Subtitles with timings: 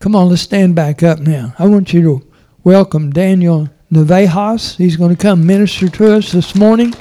[0.00, 1.54] Come on, let's stand back up now.
[1.58, 2.26] I want you to
[2.64, 4.76] welcome Daniel Navejas.
[4.76, 6.94] He's going to come minister to us this morning.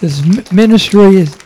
[0.00, 1.36] His ministry is,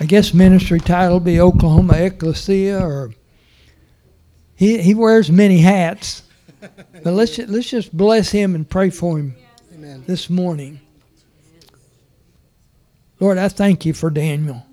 [0.00, 3.14] I guess, ministry title be Oklahoma Ecclesia, or
[4.56, 6.24] he he wears many hats.
[7.04, 9.36] But let's let's just bless him and pray for him
[9.72, 10.02] Amen.
[10.08, 10.80] this morning.
[13.20, 14.66] Lord, I thank you for Daniel.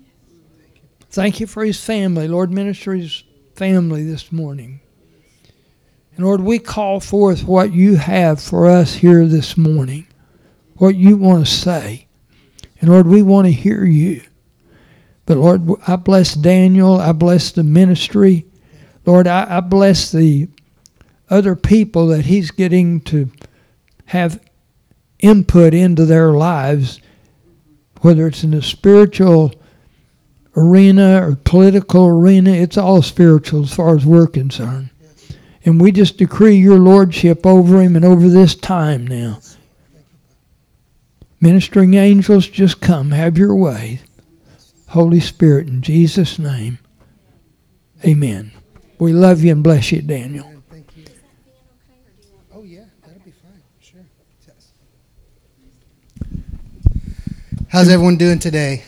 [1.08, 2.50] Thank you for his family, Lord.
[2.50, 3.22] Minister his
[3.54, 4.80] family this morning.
[6.16, 10.06] And Lord, we call forth what you have for us here this morning
[10.76, 12.06] what you want to say.
[12.80, 14.22] And Lord, we want to hear you.
[15.26, 17.00] But Lord, I bless Daniel.
[17.00, 18.44] I bless the ministry.
[19.06, 20.48] Lord, I, I bless the
[21.30, 23.30] other people that he's getting to
[24.06, 24.40] have
[25.20, 27.00] input into their lives,
[28.02, 29.54] whether it's in the spiritual
[30.56, 34.90] arena or political arena, it's all spiritual as far as we're concerned.
[35.64, 39.40] And we just decree your lordship over him and over this time now.
[41.40, 43.10] Ministering angels, just come.
[43.10, 44.00] Have your way.
[44.88, 46.78] Holy Spirit, in Jesus' name.
[48.04, 48.52] Amen.
[48.98, 50.50] We love you and bless you, Daniel.
[52.54, 52.64] Oh.
[57.68, 58.84] How's everyone doing today?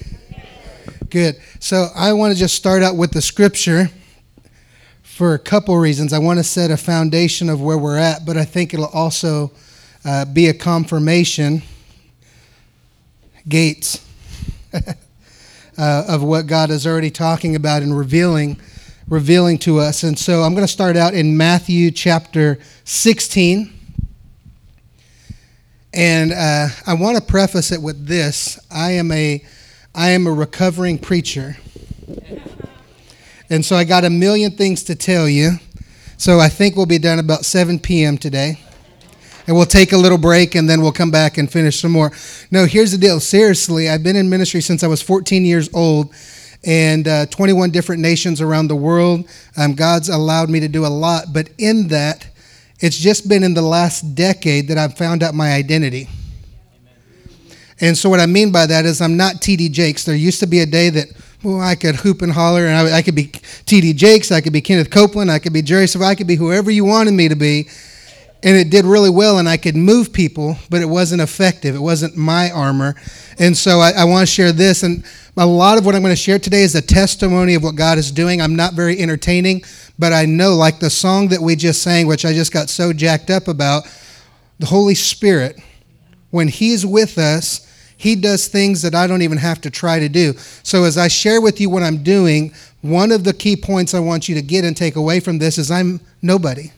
[1.11, 1.37] Good.
[1.61, 3.91] So I want to just start out with the scripture
[5.03, 6.13] for a couple reasons.
[6.13, 9.53] I want to set a foundation of where we're at, but I think it'll also
[10.05, 11.63] uh, be a confirmation
[13.49, 14.05] gates
[14.75, 14.83] uh,
[15.79, 18.59] of what God is already talking about and revealing,
[19.07, 20.03] revealing to us.
[20.03, 23.73] And so I'm going to start out in Matthew chapter 16.
[25.95, 29.43] And uh, I want to preface it with this: I am a,
[29.97, 31.57] I am a recovering preacher,
[33.49, 35.53] and so I got a million things to tell you.
[36.19, 38.19] So I think we'll be done about 7 p.m.
[38.19, 38.59] today
[39.47, 42.13] and we'll take a little break and then we'll come back and finish some more.
[42.51, 43.21] No, here's the deal.
[43.21, 46.13] Seriously, I've been in ministry since I was 14 years old
[46.65, 49.29] and uh, 21 different nations around the world.
[49.57, 52.27] Um, God's allowed me to do a lot, but in that,
[52.81, 56.09] it's just been in the last decade that I've found out my identity.
[57.81, 60.05] And so, what I mean by that is, I'm not TD Jakes.
[60.05, 61.09] There used to be a day that
[61.43, 64.53] well, I could hoop and holler, and I, I could be TD Jakes, I could
[64.53, 67.29] be Kenneth Copeland, I could be Jerry Savelle, I could be whoever you wanted me
[67.29, 67.69] to be.
[68.43, 71.75] And it did really well and i could move people but it wasn't effective.
[71.75, 72.95] It wasn't my armor.
[73.39, 75.05] And so i, I want to share this and
[75.37, 77.99] a lot of what i'm going to share today is a testimony of what god
[77.99, 78.41] is doing.
[78.41, 79.65] I'm not very entertaining
[79.99, 82.93] but i know like the song that we just sang which i just got so
[82.93, 83.85] jacked up about
[84.59, 85.59] the holy spirit
[86.31, 87.66] when he's with us
[87.97, 91.09] he does things that i don't even have to try to do so as i
[91.09, 92.53] share with you what i'm doing
[92.83, 95.59] one of the key points i want you to get and take away from this
[95.59, 96.71] is i'm nobody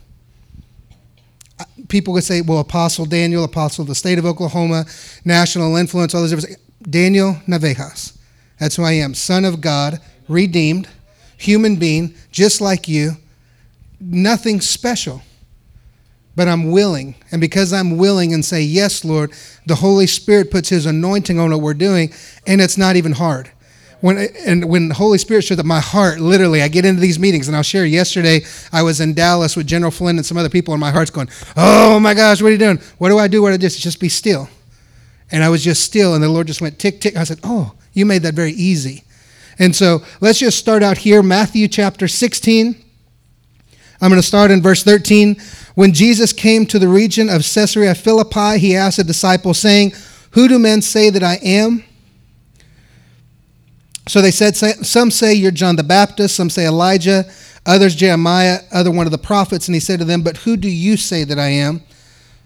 [1.88, 4.84] people would say, well, Apostle Daniel, Apostle of the state of Oklahoma,
[5.24, 6.58] national influence, all those different.
[6.82, 8.16] Daniel Navejas.
[8.60, 9.14] That's who I am.
[9.14, 10.88] Son of God, redeemed,
[11.36, 13.12] human being, just like you.
[14.00, 15.22] Nothing special.
[16.38, 17.16] But I'm willing.
[17.32, 19.32] And because I'm willing and say, yes, Lord,
[19.66, 22.12] the Holy Spirit puts his anointing on what we're doing,
[22.46, 23.50] and it's not even hard
[24.00, 27.18] when and when the Holy Spirit showed up, my heart literally, I get into these
[27.18, 27.84] meetings and I'll share.
[27.84, 31.10] Yesterday, I was in Dallas with General Flynn and some other people, and my heart's
[31.10, 32.80] going, "Oh my gosh, what are you doing?
[32.98, 33.42] What do I do?
[33.42, 33.68] What do I do?
[33.68, 34.48] Just be still."
[35.30, 37.16] And I was just still, and the Lord just went tick tick.
[37.16, 39.02] I said, "Oh, you made that very easy."
[39.58, 42.76] And so let's just start out here, Matthew chapter 16.
[44.00, 45.40] I'm going to start in verse 13.
[45.78, 49.92] When Jesus came to the region of Caesarea Philippi, he asked the disciples, saying,
[50.32, 51.84] Who do men say that I am?
[54.08, 57.30] So they said, Some say you're John the Baptist, some say Elijah,
[57.64, 59.68] others Jeremiah, other one of the prophets.
[59.68, 61.84] And he said to them, But who do you say that I am?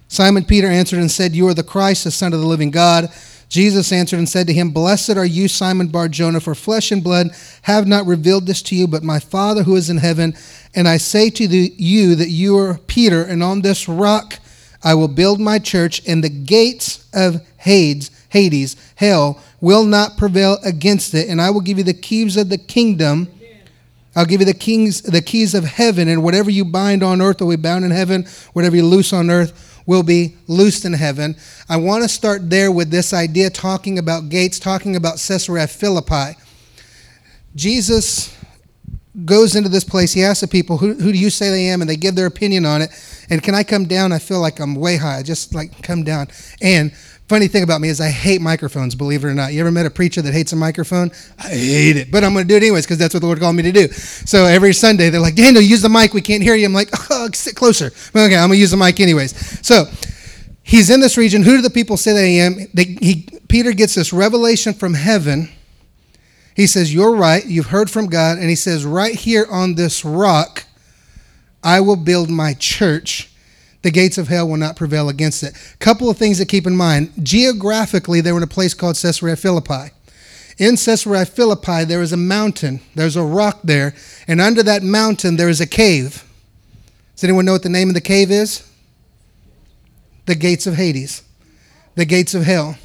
[0.08, 3.10] Simon Peter answered and said, You are the Christ, the Son of the living God.
[3.52, 7.04] Jesus answered and said to him, Blessed are you, Simon Bar Jonah, for flesh and
[7.04, 7.28] blood
[7.60, 10.32] have not revealed this to you, but my Father who is in heaven.
[10.74, 14.38] And I say to the, you that you are Peter, and on this rock
[14.82, 20.56] I will build my church, and the gates of Hades, Hades, hell, will not prevail
[20.64, 21.28] against it.
[21.28, 23.28] And I will give you the keys of the kingdom.
[24.16, 27.42] I'll give you the kings, the keys of heaven, and whatever you bind on earth
[27.42, 28.24] will be bound in heaven.
[28.54, 31.36] Whatever you loose on earth will be loosed in heaven.
[31.68, 36.38] I want to start there with this idea, talking about gates, talking about Caesarea Philippi.
[37.54, 38.36] Jesus
[39.24, 40.12] goes into this place.
[40.12, 41.82] He asks the people, who, who do you say they am?
[41.82, 42.90] And they give their opinion on it.
[43.28, 44.12] And can I come down?
[44.12, 45.18] I feel like I'm way high.
[45.18, 46.28] I just like come down.
[46.62, 46.92] And
[47.32, 49.54] funny thing about me is I hate microphones, believe it or not.
[49.54, 51.10] You ever met a preacher that hates a microphone?
[51.38, 53.40] I hate it, but I'm going to do it anyways because that's what the Lord
[53.40, 53.88] called me to do.
[53.88, 56.12] So every Sunday they're like, Daniel, use the mic.
[56.12, 56.66] We can't hear you.
[56.66, 57.86] I'm like, oh, sit closer.
[57.86, 59.66] Okay, I'm going to use the mic anyways.
[59.66, 59.86] So
[60.62, 61.42] he's in this region.
[61.42, 62.68] Who do the people say that I am?
[62.74, 65.48] They, he, Peter gets this revelation from heaven.
[66.54, 67.46] He says, You're right.
[67.46, 68.36] You've heard from God.
[68.36, 70.64] And he says, Right here on this rock,
[71.64, 73.31] I will build my church
[73.82, 75.54] the gates of hell will not prevail against it.
[75.78, 77.12] Couple of things to keep in mind.
[77.22, 79.90] Geographically, they were in a place called Caesarea Philippi.
[80.58, 82.80] In Caesarea Philippi, there is a mountain.
[82.94, 83.94] There's a rock there,
[84.28, 86.24] and under that mountain there is a cave.
[87.14, 88.68] Does anyone know what the name of the cave is?
[90.26, 91.22] The gates of Hades,
[91.96, 92.76] the gates of hell.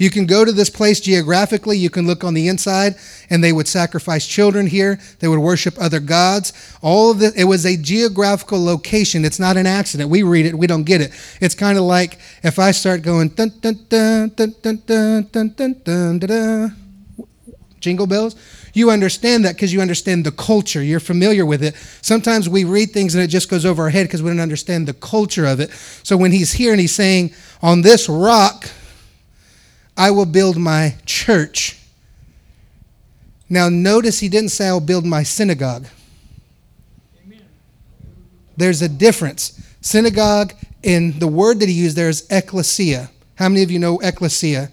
[0.00, 1.76] You can go to this place geographically.
[1.76, 2.94] You can look on the inside,
[3.28, 4.98] and they would sacrifice children here.
[5.18, 6.54] They would worship other gods.
[6.80, 9.26] All of this, it was a geographical location.
[9.26, 10.08] It's not an accident.
[10.08, 11.12] We read it, we don't get it.
[11.42, 15.52] It's kind of like if I start going dun dun dun dun dun dun dun
[15.54, 16.76] dun dun dun,
[17.78, 18.36] jingle bells.
[18.72, 20.82] You understand that because you understand the culture.
[20.82, 21.74] You're familiar with it.
[22.00, 24.88] Sometimes we read things and it just goes over our head because we don't understand
[24.88, 25.70] the culture of it.
[26.04, 28.70] So when he's here and he's saying, On this rock,
[29.96, 31.78] I will build my church.
[33.48, 35.86] Now, notice he didn't say, I'll build my synagogue.
[37.24, 37.40] Amen.
[38.56, 39.60] There's a difference.
[39.80, 40.52] Synagogue,
[40.82, 43.10] in the word that he used there is ecclesia.
[43.34, 44.70] How many of you know ecclesia?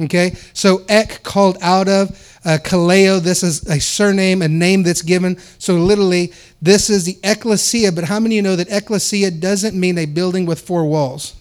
[0.00, 2.10] Okay, so ek called out of,
[2.44, 5.36] uh, kaleo, this is a surname, a name that's given.
[5.58, 6.32] So literally,
[6.62, 10.06] this is the ecclesia, but how many of you know that ecclesia doesn't mean a
[10.06, 11.34] building with four walls?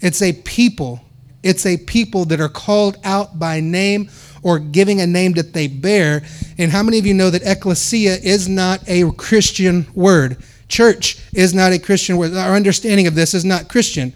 [0.00, 1.00] It's a people
[1.42, 4.10] it's a people that are called out by name
[4.42, 6.22] or giving a name that they bear.
[6.58, 10.42] And how many of you know that ecclesia is not a Christian word?
[10.68, 12.34] Church is not a Christian word.
[12.34, 14.14] Our understanding of this is not Christian,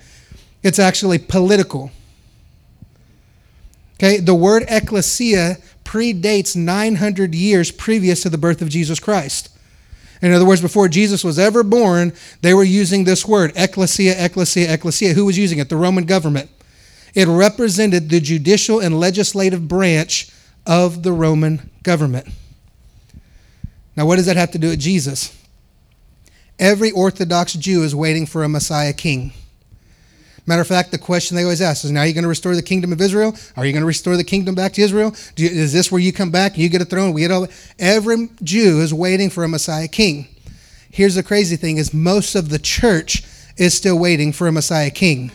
[0.62, 1.90] it's actually political.
[3.94, 9.48] Okay, the word ecclesia predates 900 years previous to the birth of Jesus Christ.
[10.20, 12.12] In other words, before Jesus was ever born,
[12.42, 15.14] they were using this word, ecclesia, ecclesia, ecclesia.
[15.14, 15.68] Who was using it?
[15.68, 16.50] The Roman government.
[17.16, 20.28] It represented the judicial and legislative branch
[20.66, 22.28] of the Roman government.
[23.96, 25.34] Now, what does that have to do with Jesus?
[26.58, 29.32] Every Orthodox Jew is waiting for a Messiah king.
[30.44, 32.54] Matter of fact, the question they always ask is now, are you going to restore
[32.54, 33.34] the kingdom of Israel?
[33.56, 35.14] Are you going to restore the kingdom back to Israel?
[35.36, 37.14] You, is this where you come back and you get a throne?
[37.14, 37.48] We get all.
[37.78, 40.28] Every Jew is waiting for a Messiah king.
[40.90, 43.24] Here's the crazy thing: is most of the church
[43.56, 45.32] is still waiting for a Messiah king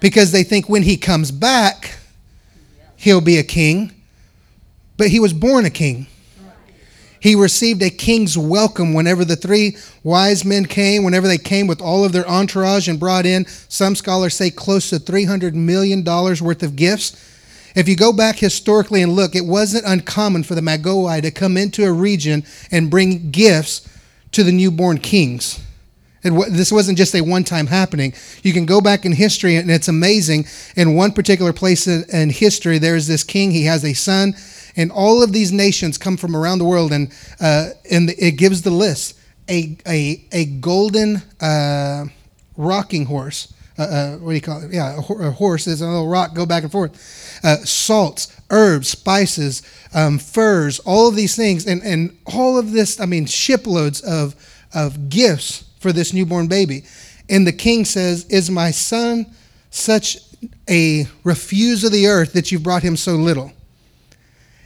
[0.00, 1.98] because they think when he comes back,
[2.96, 3.92] he'll be a king.
[4.96, 6.06] But he was born a king.
[7.20, 11.82] He received a king's welcome whenever the three wise men came, whenever they came with
[11.82, 16.62] all of their entourage and brought in, some scholars say, close to $300 million worth
[16.62, 17.14] of gifts.
[17.76, 21.58] If you go back historically and look, it wasn't uncommon for the Magoi to come
[21.58, 23.86] into a region and bring gifts
[24.32, 25.60] to the newborn kings.
[26.22, 28.12] This wasn't just a one time happening.
[28.42, 30.46] You can go back in history, and it's amazing.
[30.76, 34.34] In one particular place in, history, there's this king, he has a son,
[34.76, 38.62] and all of these nations come from around the world, and, uh, and it gives
[38.62, 39.18] the list
[39.48, 42.04] a, a, a golden uh,
[42.56, 43.52] rocking horse.
[43.78, 44.72] Uh, uh what do you call it?
[44.72, 47.40] Yeah, a, a, horse is a little rock, go back and forth.
[47.42, 49.62] Uh, salts, herbs, spices,
[49.94, 54.36] um, furs, all of these things, and, and all of this, I mean, shiploads of,
[54.74, 56.84] of gifts for this newborn baby.
[57.28, 59.26] And the king says, Is my son
[59.70, 60.18] such
[60.68, 63.52] a refuse of the earth that you've brought him so little?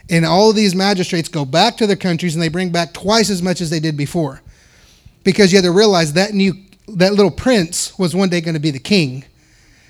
[0.09, 3.31] And all of these magistrates go back to their countries and they bring back twice
[3.31, 4.41] as much as they did before.
[5.23, 6.53] Because you had to realize that new
[6.87, 9.25] that little prince was one day going to be the king.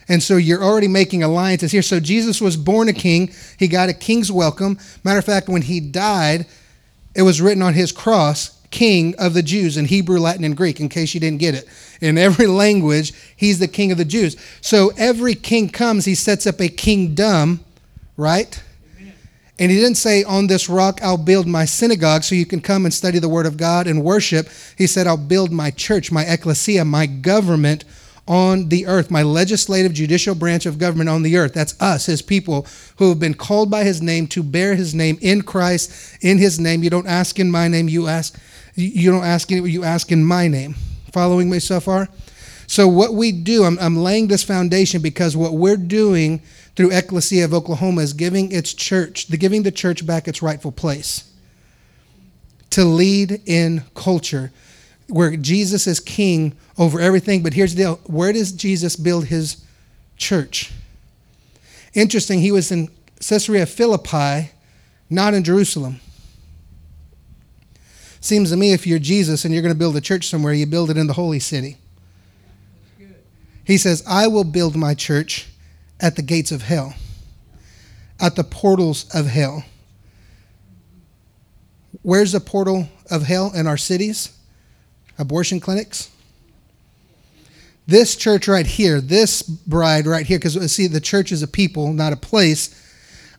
[0.08, 1.82] And so you're already making alliances here.
[1.82, 3.34] So Jesus was born a king.
[3.58, 4.78] He got a king's welcome.
[5.04, 6.46] Matter of fact, when he died,
[7.16, 10.82] it was written on his cross, king of the Jews in Hebrew, Latin, and Greek,
[10.82, 11.66] in case you didn't get it.
[12.02, 14.36] In every language, he's the king of the Jews.
[14.60, 17.62] So every king comes, he sets up a kingdom,
[18.18, 18.62] right?
[19.58, 22.84] And he didn't say, On this rock I'll build my synagogue so you can come
[22.84, 24.50] and study the word of God and worship.
[24.78, 27.86] He said, I'll build my church, my ecclesia, my government
[28.28, 31.54] on the earth, my legislative judicial branch of government on the earth.
[31.54, 32.68] That's us, his people,
[32.98, 36.60] who have been called by his name to bear his name in Christ, in his
[36.60, 36.84] name.
[36.84, 38.38] You don't ask in my name, you ask
[38.76, 40.76] you don't ask any, you ask in my name.
[41.12, 42.10] Following me so far?
[42.68, 46.42] So what we do, I'm, I'm laying this foundation because what we're doing
[46.76, 50.72] through Ecclesia of Oklahoma is giving its church, the giving the church back its rightful
[50.72, 51.32] place.
[52.72, 54.52] To lead in culture
[55.08, 57.44] where Jesus is king over everything.
[57.44, 59.64] But here's the deal where does Jesus build his
[60.18, 60.72] church.
[61.94, 62.90] Interesting, he was in
[63.22, 64.52] Caesarea Philippi,
[65.10, 66.00] not in Jerusalem.
[68.26, 70.66] Seems to me if you're Jesus and you're going to build a church somewhere, you
[70.66, 71.78] build it in the holy city.
[73.64, 75.48] He says, I will build my church
[76.00, 76.96] at the gates of hell,
[78.20, 79.64] at the portals of hell.
[82.02, 84.36] Where's the portal of hell in our cities?
[85.20, 86.10] Abortion clinics.
[87.86, 91.48] This church right here, this bride right here, because uh, see, the church is a
[91.48, 92.85] people, not a place.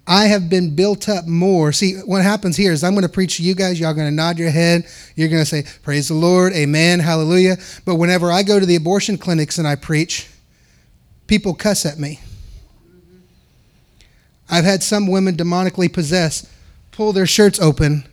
[0.07, 1.73] I have been built up more.
[1.73, 3.81] See, what happens here is I'm going to preach to you guys.
[3.81, 4.87] Y'all going to nod your head.
[5.17, 7.57] You're going to say, Praise the Lord, Amen, Hallelujah.
[7.85, 10.29] But whenever I go to the abortion clinics and I preach,
[11.27, 12.21] people cuss at me.
[14.49, 16.49] I've had some women demonically possessed
[16.93, 18.07] pull their shirts open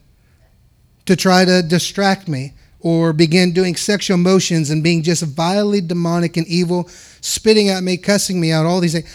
[1.05, 6.35] to try to distract me or begin doing sexual motions and being just vilely demonic
[6.35, 6.89] and evil,
[7.21, 9.09] spitting at me, cussing me out, all these things.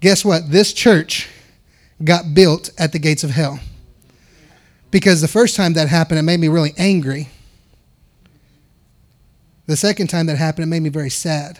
[0.00, 0.50] Guess what?
[0.50, 1.30] This church
[2.04, 3.60] got built at the gates of hell.
[4.90, 7.28] Because the first time that happened, it made me really angry.
[9.66, 11.58] The second time that happened, it made me very sad.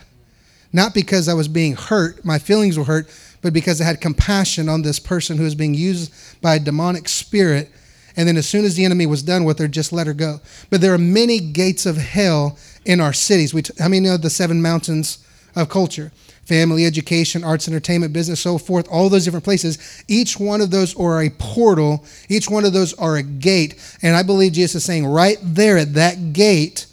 [0.73, 3.09] Not because I was being hurt, my feelings were hurt,
[3.43, 7.09] but because I had compassion on this person who was being used by a demonic
[7.09, 7.71] spirit.
[8.17, 10.41] And then as soon as the enemy was done with her, just let her go.
[10.71, 13.55] But there are many gates of hell in our cities.
[13.55, 15.19] We t- how many know the seven mountains
[15.57, 16.13] of culture?
[16.45, 20.05] Family, education, arts, entertainment, business, so forth, all those different places.
[20.09, 23.75] Each one of those are a portal, each one of those are a gate.
[24.03, 26.87] And I believe Jesus is saying right there at that gate,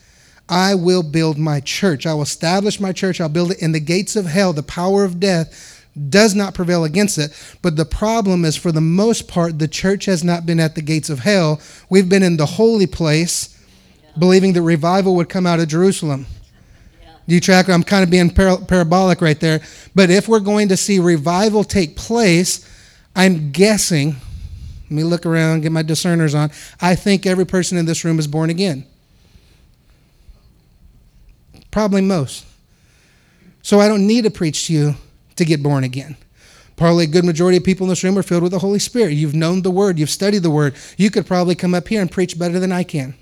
[0.49, 2.05] I will build my church.
[2.05, 3.21] I will establish my church.
[3.21, 4.51] I'll build it in the gates of hell.
[4.51, 7.31] The power of death does not prevail against it.
[7.61, 10.81] But the problem is, for the most part, the church has not been at the
[10.81, 11.61] gates of hell.
[11.89, 13.57] We've been in the holy place,
[14.17, 16.25] believing that revival would come out of Jerusalem.
[17.27, 17.69] Do you track?
[17.69, 19.61] I'm kind of being par- parabolic right there.
[19.95, 22.67] But if we're going to see revival take place,
[23.15, 24.15] I'm guessing,
[24.83, 26.51] let me look around, get my discerners on.
[26.81, 28.85] I think every person in this room is born again.
[31.69, 32.45] Probably most.
[33.61, 34.95] So I don't need to preach to you
[35.35, 36.17] to get born again.
[36.75, 39.13] Probably a good majority of people in this room are filled with the Holy Spirit.
[39.13, 40.75] You've known the Word, you've studied the Word.
[40.97, 43.13] You could probably come up here and preach better than I can.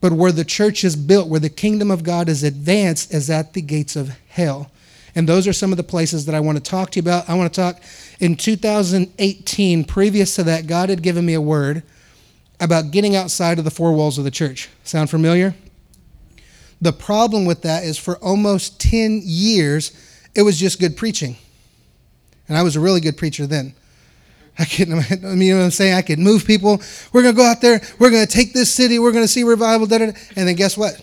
[0.00, 3.54] But where the church is built, where the kingdom of God is advanced, is at
[3.54, 4.70] the gates of hell.
[5.14, 7.28] And those are some of the places that I want to talk to you about.
[7.28, 7.80] I want to talk
[8.20, 11.82] in 2018, previous to that, God had given me a word
[12.60, 14.68] about getting outside of the four walls of the church.
[14.84, 15.54] Sound familiar?
[16.80, 19.92] The problem with that is for almost 10 years,
[20.34, 21.36] it was just good preaching.
[22.48, 23.74] And I was a really good preacher then.
[24.58, 25.94] I could, I mean, you know what I'm saying?
[25.94, 26.80] I could move people.
[27.12, 27.80] We're going to go out there.
[27.98, 28.98] We're going to take this city.
[28.98, 29.86] We're going to see revival.
[29.86, 30.12] Da, da, da.
[30.34, 31.00] And then guess what?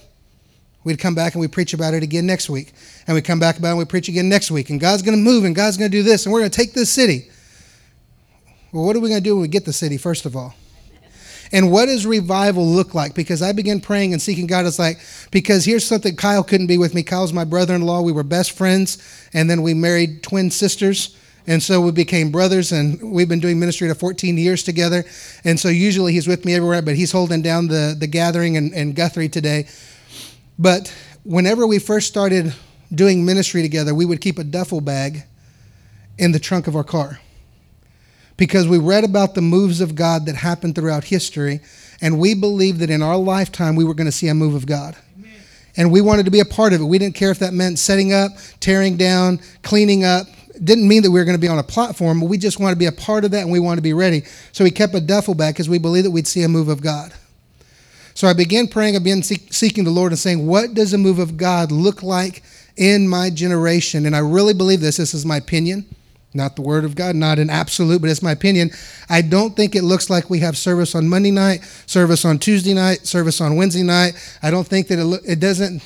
[0.83, 2.73] We'd come back and we preach about it again next week.
[3.07, 4.69] And we come back about it and we preach again next week.
[4.69, 6.25] And God's going to move and God's going to do this.
[6.25, 7.29] And we're going to take this city.
[8.71, 10.55] Well, what are we going to do when we get the city, first of all?
[11.51, 13.13] And what does revival look like?
[13.13, 14.65] Because I began praying and seeking God.
[14.65, 17.03] It's like, because here's something Kyle couldn't be with me.
[17.03, 18.01] Kyle's my brother in law.
[18.01, 18.97] We were best friends.
[19.33, 21.15] And then we married twin sisters.
[21.45, 25.03] And so we became brothers, and we've been doing ministry to 14 years together.
[25.43, 28.73] And so usually he's with me everywhere, but he's holding down the, the gathering in,
[28.73, 29.67] in Guthrie today.
[30.57, 32.53] But whenever we first started
[32.93, 35.23] doing ministry together, we would keep a duffel bag
[36.17, 37.19] in the trunk of our car
[38.37, 41.61] because we read about the moves of God that happened throughout history,
[42.01, 44.65] and we believed that in our lifetime we were going to see a move of
[44.65, 44.95] God.
[45.75, 46.83] And we wanted to be a part of it.
[46.83, 50.27] We didn't care if that meant setting up, tearing down, cleaning up,
[50.61, 52.75] didn't mean that we were going to be on a platform, but we just wanted
[52.75, 54.23] to be a part of that and we wanted to be ready.
[54.51, 56.81] So we kept a duffel bag because we believed that we'd see a move of
[56.81, 57.13] God.
[58.13, 61.19] So I began praying, I began seeking the Lord and saying, What does a move
[61.19, 62.43] of God look like
[62.77, 64.05] in my generation?
[64.05, 64.97] And I really believe this.
[64.97, 65.85] This is my opinion,
[66.33, 68.69] not the word of God, not an absolute, but it's my opinion.
[69.09, 72.75] I don't think it looks like we have service on Monday night, service on Tuesday
[72.75, 74.13] night, service on Wednesday night.
[74.43, 75.81] I don't think that it, lo- it doesn't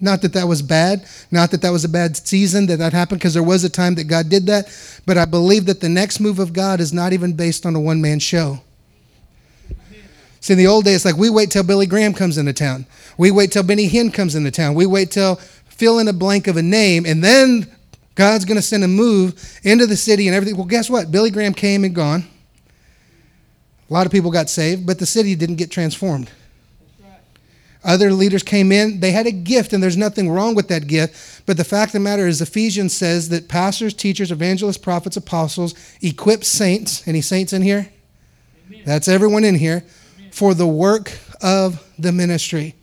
[0.00, 3.20] not that that was bad, not that that was a bad season that that happened,
[3.20, 4.66] because there was a time that God did that.
[5.06, 7.80] But I believe that the next move of God is not even based on a
[7.80, 8.60] one man show.
[10.40, 12.86] See, in the old days, like we wait till Billy Graham comes into town.
[13.18, 14.74] We wait till Benny Hinn comes into town.
[14.74, 17.70] We wait till fill in a blank of a name, and then
[18.14, 20.56] God's going to send a move into the city and everything.
[20.56, 21.10] Well, guess what?
[21.10, 22.24] Billy Graham came and gone.
[23.88, 26.30] A lot of people got saved, but the city didn't get transformed.
[27.82, 31.42] Other leaders came in, they had a gift, and there's nothing wrong with that gift.
[31.46, 35.74] But the fact of the matter is, Ephesians says that pastors, teachers, evangelists, prophets, apostles
[36.02, 37.06] equip saints.
[37.08, 37.90] Any saints in here?
[38.68, 38.82] Amen.
[38.84, 39.84] That's everyone in here
[40.18, 40.30] Amen.
[40.30, 42.74] for the work of the ministry.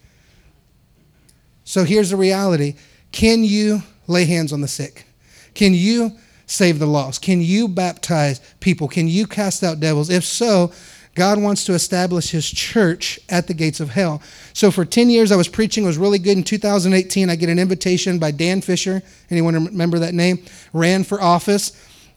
[1.64, 2.76] So here's the reality
[3.12, 5.06] Can you lay hands on the sick?
[5.54, 7.22] Can you save the lost?
[7.22, 8.88] Can you baptize people?
[8.88, 10.10] Can you cast out devils?
[10.10, 10.72] If so,
[11.18, 14.22] God wants to establish his church at the gates of hell.
[14.54, 16.38] So for 10 years I was preaching, it was really good.
[16.38, 19.02] In 2018, I get an invitation by Dan Fisher.
[19.32, 20.46] Anyone remember that name?
[20.74, 21.72] Ran for office.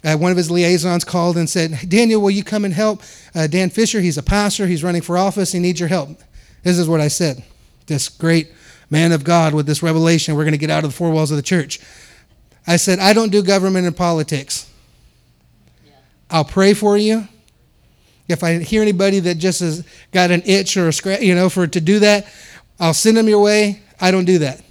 [0.04, 3.02] Uh, one of his liaisons called and said, Daniel, will you come and help?
[3.34, 6.10] Uh, Dan Fisher, he's a pastor, he's running for office, he needs your help.
[6.62, 7.42] This is what I said.
[7.86, 8.52] This great
[8.90, 11.30] man of God with this revelation, we're going to get out of the four walls
[11.30, 11.80] of the church.
[12.66, 14.70] I said, I don't do government and politics.
[16.30, 17.28] I'll pray for you.
[18.30, 21.48] If I hear anybody that just has got an itch or a scratch, you know,
[21.48, 22.26] for to do that,
[22.78, 23.82] I'll send them your way.
[24.00, 24.62] I don't do that.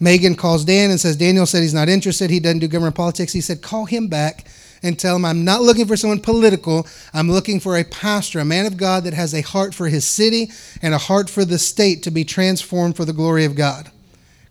[0.00, 2.30] Megan calls Dan and says, Daniel said he's not interested.
[2.30, 3.32] He doesn't do government politics.
[3.32, 4.46] He said, call him back
[4.82, 6.86] and tell him I'm not looking for someone political.
[7.12, 10.06] I'm looking for a pastor, a man of God that has a heart for his
[10.06, 10.50] city
[10.82, 13.90] and a heart for the state to be transformed for the glory of God.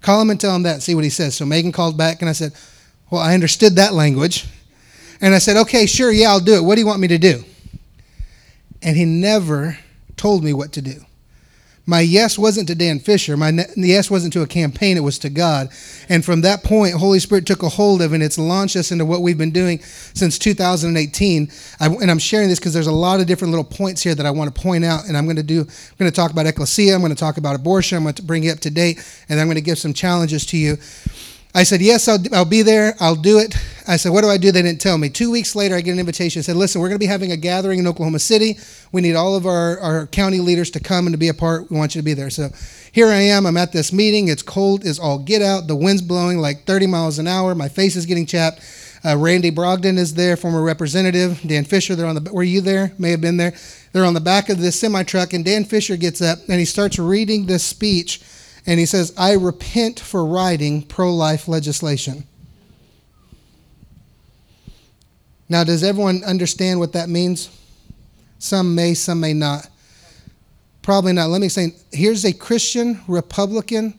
[0.02, 0.82] Call him and tell him that.
[0.82, 1.36] See what he says.
[1.36, 2.54] So Megan called back and I said,
[3.10, 4.46] Well, I understood that language.
[5.22, 6.62] And I said, okay, sure, yeah, I'll do it.
[6.62, 7.44] What do you want me to do?
[8.82, 9.78] And he never
[10.16, 11.02] told me what to do.
[11.90, 13.38] My yes wasn't to Dan Fisher.
[13.38, 14.98] My yes wasn't to a campaign.
[14.98, 15.70] It was to God.
[16.10, 19.06] And from that point, Holy Spirit took a hold of, and it's launched us into
[19.06, 21.50] what we've been doing since 2018.
[21.80, 24.26] I, and I'm sharing this because there's a lot of different little points here that
[24.26, 25.08] I want to point out.
[25.08, 25.62] And I'm going to do.
[25.62, 26.94] I'm going to talk about ecclesia.
[26.94, 27.98] I'm going to talk about abortion.
[27.98, 30.46] I'm going to bring you up to date, and I'm going to give some challenges
[30.48, 30.78] to you.
[31.58, 32.94] I said, Yes, I'll, I'll be there.
[33.00, 33.56] I'll do it.
[33.88, 34.52] I said, What do I do?
[34.52, 35.10] They didn't tell me.
[35.10, 36.40] Two weeks later, I get an invitation.
[36.40, 38.60] I said, Listen, we're going to be having a gathering in Oklahoma City.
[38.92, 41.72] We need all of our, our county leaders to come and to be a part.
[41.72, 42.30] We want you to be there.
[42.30, 42.50] So
[42.92, 43.48] here I am.
[43.48, 44.28] I'm at this meeting.
[44.28, 45.66] It's cold as all get out.
[45.66, 47.56] The wind's blowing like 30 miles an hour.
[47.56, 48.62] My face is getting chapped.
[49.04, 51.42] Uh, Randy Brogdon is there, former representative.
[51.44, 52.32] Dan Fisher, they're on the.
[52.32, 52.92] Were you there?
[53.00, 53.56] May have been there.
[53.94, 56.66] They're on the back of this semi truck, and Dan Fisher gets up and he
[56.66, 58.22] starts reading this speech
[58.68, 62.26] and he says, I repent for writing pro life legislation.
[65.50, 67.50] Now, does everyone understand what that means?
[68.38, 69.70] Some may, some may not.
[70.82, 71.30] Probably not.
[71.30, 73.98] Let me say here's a Christian Republican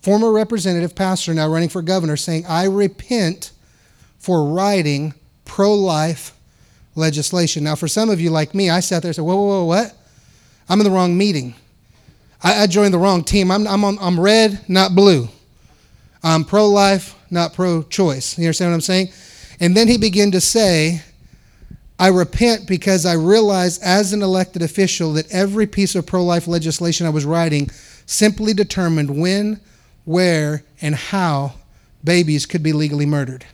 [0.00, 3.50] former representative pastor now running for governor saying, I repent
[4.20, 6.32] for writing pro life
[6.94, 7.64] legislation.
[7.64, 9.64] Now, for some of you like me, I sat there and said, Whoa, whoa, whoa,
[9.64, 9.94] what?
[10.68, 11.54] I'm in the wrong meeting.
[12.42, 13.50] I, I joined the wrong team.
[13.50, 15.28] I'm, I'm, on, I'm red, not blue.
[16.22, 18.38] I'm pro life, not pro choice.
[18.38, 19.08] You understand what I'm saying?
[19.60, 21.02] And then he began to say,
[21.98, 26.46] I repent because I realized as an elected official that every piece of pro life
[26.46, 27.70] legislation I was writing
[28.04, 29.60] simply determined when,
[30.04, 31.54] where, and how
[32.04, 33.46] babies could be legally murdered.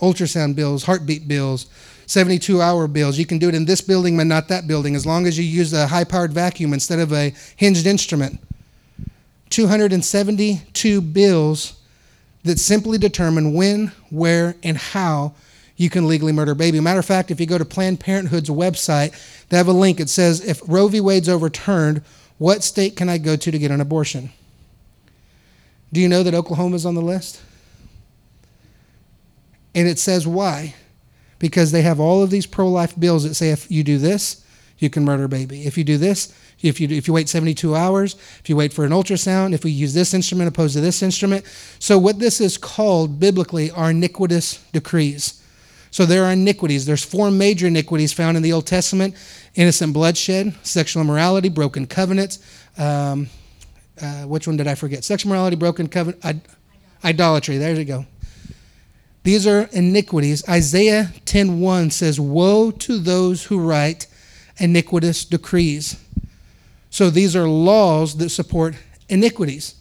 [0.00, 1.66] Ultrasound bills, heartbeat bills,
[2.08, 3.18] 72 hour bills.
[3.18, 5.44] You can do it in this building, but not that building, as long as you
[5.44, 8.40] use a high powered vacuum instead of a hinged instrument.
[9.50, 11.78] 272 bills
[12.44, 15.34] that simply determine when, where, and how
[15.76, 16.80] you can legally murder a baby.
[16.80, 19.14] Matter of fact, if you go to Planned Parenthood's website,
[19.50, 20.00] they have a link.
[20.00, 21.02] It says, if Roe v.
[21.02, 22.02] Wade's overturned,
[22.38, 24.30] what state can I go to to get an abortion?
[25.92, 27.42] Do you know that Oklahoma's on the list?
[29.74, 30.74] And it says why
[31.38, 34.44] because they have all of these pro life bills that say if you do this,
[34.78, 35.66] you can murder a baby.
[35.66, 38.84] If you do this, if you, if you wait 72 hours, if you wait for
[38.84, 41.44] an ultrasound, if we use this instrument opposed to this instrument.
[41.78, 45.42] So, what this is called biblically are iniquitous decrees.
[45.90, 46.84] So, there are iniquities.
[46.86, 49.14] There's four major iniquities found in the Old Testament
[49.54, 52.38] innocent bloodshed, sexual immorality, broken covenants.
[52.76, 53.28] Um,
[54.00, 55.02] uh, which one did I forget?
[55.02, 56.44] Sexual morality, broken covenant,
[57.04, 57.58] idolatry.
[57.58, 58.06] There you go.
[59.24, 60.42] These are iniquities.
[60.48, 64.06] Isaiah 10:1 says, "Woe to those who write
[64.58, 65.96] iniquitous decrees."
[66.90, 68.74] So these are laws that support
[69.08, 69.74] iniquities.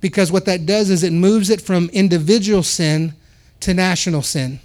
[0.00, 3.14] Because what that does is it moves it from individual sin
[3.60, 4.60] to national sin.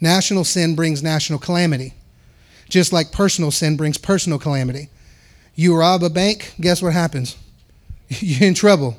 [0.00, 1.94] National sin brings national calamity,
[2.68, 4.88] just like personal sin brings personal calamity.
[5.54, 7.36] You rob a bank, guess what happens?
[8.08, 8.98] You're in trouble.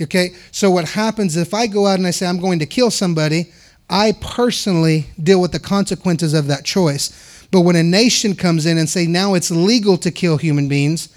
[0.00, 0.30] Okay?
[0.50, 3.52] So what happens if I go out and I say I'm going to kill somebody,
[3.88, 7.46] I personally deal with the consequences of that choice.
[7.50, 11.08] But when a nation comes in and say now it's legal to kill human beings,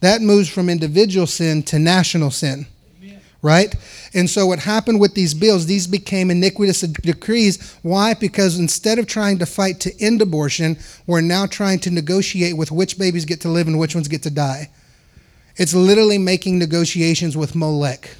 [0.00, 2.66] that moves from individual sin to national sin.
[3.42, 3.74] Right?
[4.12, 7.74] And so what happened with these bills, these became iniquitous decrees.
[7.80, 8.12] Why?
[8.12, 10.76] Because instead of trying to fight to end abortion,
[11.06, 14.22] we're now trying to negotiate with which babies get to live and which ones get
[14.24, 14.68] to die.
[15.56, 18.10] It's literally making negotiations with Molech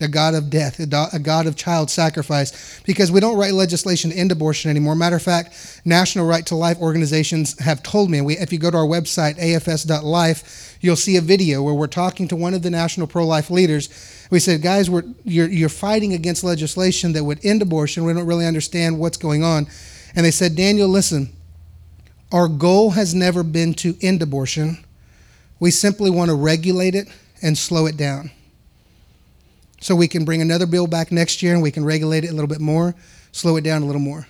[0.00, 4.16] a God of death, a God of child sacrifice, because we don't write legislation to
[4.16, 4.94] end abortion anymore.
[4.94, 8.70] Matter of fact, national right to life organizations have told me, we, if you go
[8.70, 12.70] to our website, afs.life, you'll see a video where we're talking to one of the
[12.70, 13.88] national pro life leaders.
[14.30, 18.04] We said, guys, we're, you're, you're fighting against legislation that would end abortion.
[18.04, 19.68] We don't really understand what's going on.
[20.16, 21.30] And they said, Daniel, listen,
[22.32, 24.84] our goal has never been to end abortion.
[25.60, 27.08] We simply want to regulate it
[27.40, 28.30] and slow it down
[29.82, 32.32] so we can bring another bill back next year and we can regulate it a
[32.32, 32.94] little bit more,
[33.32, 34.28] slow it down a little more.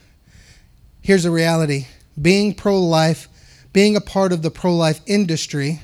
[1.02, 1.86] Here's the reality
[2.20, 3.28] being pro life,
[3.72, 5.82] being a part of the pro life industry,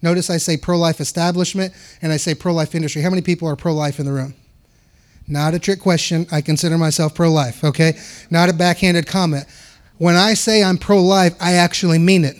[0.00, 3.02] notice I say pro life establishment and I say pro life industry.
[3.02, 4.34] How many people are pro life in the room?
[5.28, 6.26] Not a trick question.
[6.32, 7.98] I consider myself pro life, okay?
[8.30, 9.44] Not a backhanded comment.
[9.98, 12.36] When I say I'm pro life, I actually mean it.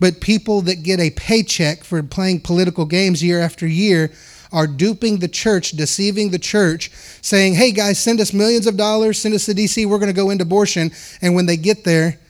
[0.00, 4.10] But people that get a paycheck for playing political games year after year
[4.54, 6.90] are duping the church, deceiving the church,
[7.20, 10.16] saying, hey guys, send us millions of dollars, send us to DC, we're going to
[10.16, 10.92] go into abortion.
[11.20, 12.20] And when they get there,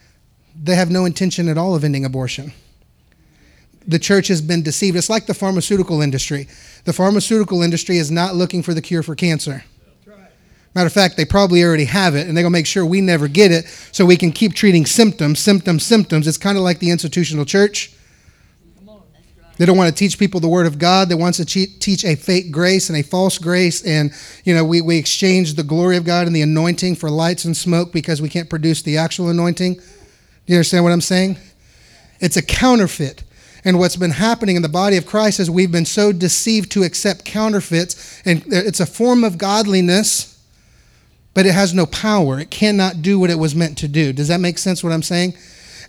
[0.61, 2.51] they have no intention at all of ending abortion.
[3.87, 4.97] The church has been deceived.
[4.97, 6.47] It's like the pharmaceutical industry.
[6.85, 9.63] The pharmaceutical industry is not looking for the cure for cancer.
[10.73, 12.99] Matter of fact, they probably already have it, and they're going to make sure we
[12.99, 16.27] never get it so we can keep treating symptoms, symptoms, symptoms.
[16.27, 17.94] It's kind of like the institutional church.
[19.57, 21.07] They don't want to teach people the word of God.
[21.07, 23.85] They want to teach a fake grace and a false grace.
[23.85, 24.11] And,
[24.43, 27.55] you know, we, we exchange the glory of God and the anointing for lights and
[27.55, 29.75] smoke because we can't produce the actual anointing.
[29.75, 29.81] Do
[30.47, 31.37] you understand what I'm saying?
[32.19, 33.23] It's a counterfeit.
[33.63, 36.83] And what's been happening in the body of Christ is we've been so deceived to
[36.83, 38.21] accept counterfeits.
[38.25, 40.39] And it's a form of godliness,
[41.33, 42.39] but it has no power.
[42.39, 44.13] It cannot do what it was meant to do.
[44.13, 45.33] Does that make sense what I'm saying?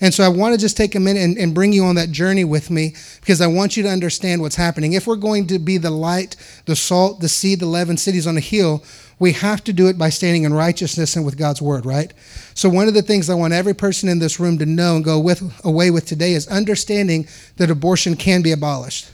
[0.00, 2.11] And so I want to just take a minute and, and, bring you on that
[2.11, 4.92] journey with me because I want you to understand what's happening.
[4.92, 8.37] If we're going to be the light, the salt, the seed, the leaven cities on
[8.37, 8.85] a hill,
[9.18, 12.12] we have to do it by standing in righteousness and with God's word, right?
[12.54, 15.04] So one of the things I want every person in this room to know and
[15.04, 19.11] go with, away with today is understanding that abortion can be abolished.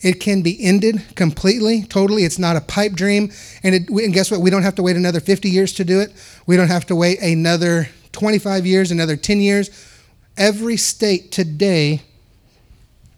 [0.00, 2.24] It can be ended completely, totally.
[2.24, 3.32] It's not a pipe dream.
[3.62, 4.40] And, it, and guess what?
[4.40, 6.12] We don't have to wait another 50 years to do it.
[6.46, 9.70] We don't have to wait another 25 years, another 10 years.
[10.36, 12.02] Every state today,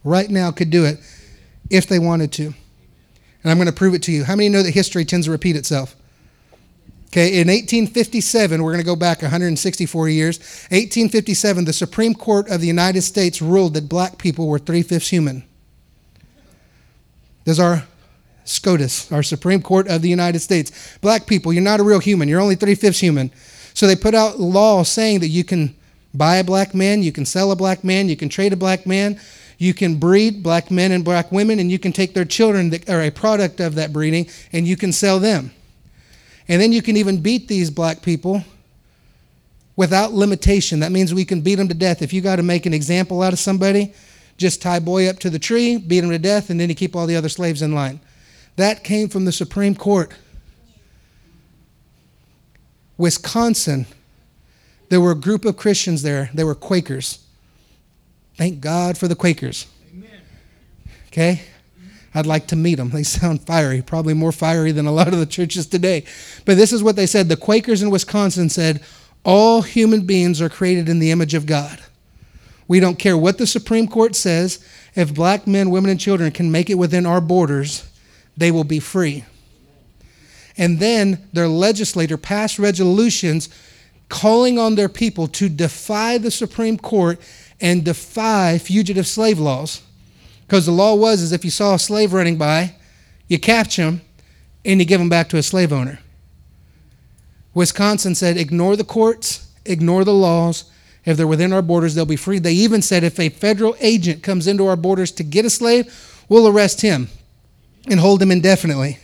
[0.05, 0.99] right now, could do it
[1.71, 2.47] if they wanted to.
[2.47, 4.25] And I'm going to prove it to you.
[4.25, 5.95] How many know that history tends to repeat itself?
[7.07, 10.39] Okay, in 1857, we're going to go back 164 years.
[10.71, 15.09] 1857, the Supreme Court of the United States ruled that black people were three fifths
[15.09, 15.45] human.
[17.45, 17.85] There's our
[18.45, 20.99] SCOTUS, our Supreme Court of the United States.
[21.01, 22.29] Black people, you're not a real human.
[22.29, 23.31] You're only three fifths human.
[23.79, 25.73] So they put out law saying that you can
[26.13, 28.87] buy a black man, you can sell a black man, you can trade a black
[28.87, 29.21] man,
[29.57, 32.91] you can breed black men and black women, and you can take their children that
[32.91, 35.53] are a product of that breeding and you can sell them.
[36.49, 38.43] And then you can even beat these black people
[39.77, 40.81] without limitation.
[40.81, 42.03] That means we can beat them to death.
[42.03, 43.95] If you got to make an example out of somebody,
[44.39, 46.97] just tie boy up to the tree, beat him to death, and then you keep
[46.97, 48.01] all the other slaves in line.
[48.57, 50.13] That came from the Supreme Court.
[52.99, 53.87] Wisconsin,
[54.89, 56.31] there were a group of Christians there.
[56.35, 57.25] They were Quakers.
[58.37, 59.67] Thank God for the Quakers.
[61.09, 61.43] Okay?
[62.15, 62.91] I'd like to meet them.
[62.91, 66.05] They sound fiery, probably more fiery than a lot of the churches today.
[66.45, 67.29] But this is what they said.
[67.29, 68.83] The Quakers in Wisconsin said,
[69.25, 71.81] All human beings are created in the image of God.
[72.67, 74.65] We don't care what the Supreme Court says.
[74.95, 77.89] If black men, women, and children can make it within our borders,
[78.37, 79.25] they will be free.
[80.59, 83.49] And then their legislator passed resolutions
[84.09, 87.21] calling on their people to defy the Supreme Court
[87.61, 89.83] and defy fugitive slave laws.
[90.47, 92.75] Because the law was is if you saw a slave running by,
[93.29, 94.01] you catch him
[94.65, 96.01] and you give him back to a slave owner.
[97.55, 100.71] Wisconsin said, ignore the courts, ignore the laws.
[101.05, 102.39] If they're within our borders, they'll be free.
[102.39, 106.23] They even said if a federal agent comes into our borders to get a slave,
[106.29, 107.09] we'll arrest him
[107.87, 108.99] and hold him indefinitely.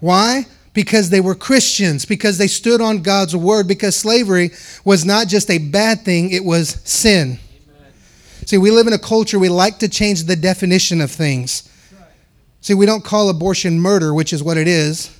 [0.00, 0.46] Why?
[0.74, 4.50] Because they were Christians, because they stood on God's word, because slavery
[4.84, 7.38] was not just a bad thing, it was sin.
[7.78, 7.92] Amen.
[8.44, 11.70] See, we live in a culture we like to change the definition of things.
[11.92, 12.08] Right.
[12.60, 15.16] See, we don't call abortion murder, which is what it is,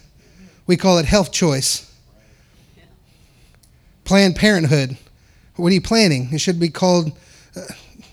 [0.67, 1.91] we call it health choice.
[4.03, 4.99] Planned Parenthood.
[5.57, 6.29] What are you planning?
[6.33, 7.13] It should be called
[7.57, 7.61] uh,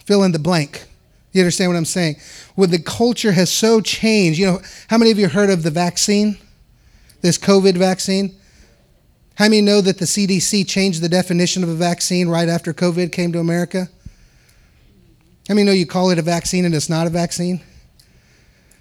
[0.06, 0.86] fill in the blank.
[1.34, 2.18] You understand what I'm saying?
[2.56, 4.38] Well, the culture has so changed.
[4.38, 6.38] You know, how many of you heard of the vaccine?
[7.22, 8.36] This COVID vaccine?
[9.36, 13.12] How many know that the CDC changed the definition of a vaccine right after COVID
[13.12, 13.90] came to America?
[15.48, 17.62] How many know you call it a vaccine and it's not a vaccine?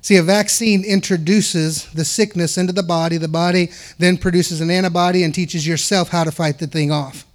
[0.03, 3.19] See, a vaccine introduces the sickness into the body.
[3.19, 7.27] The body then produces an antibody and teaches yourself how to fight the thing off.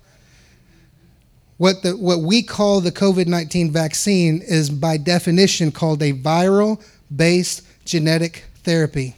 [1.58, 6.84] What, the, what we call the COVID 19 vaccine is, by definition, called a viral
[7.16, 9.16] based genetic therapy.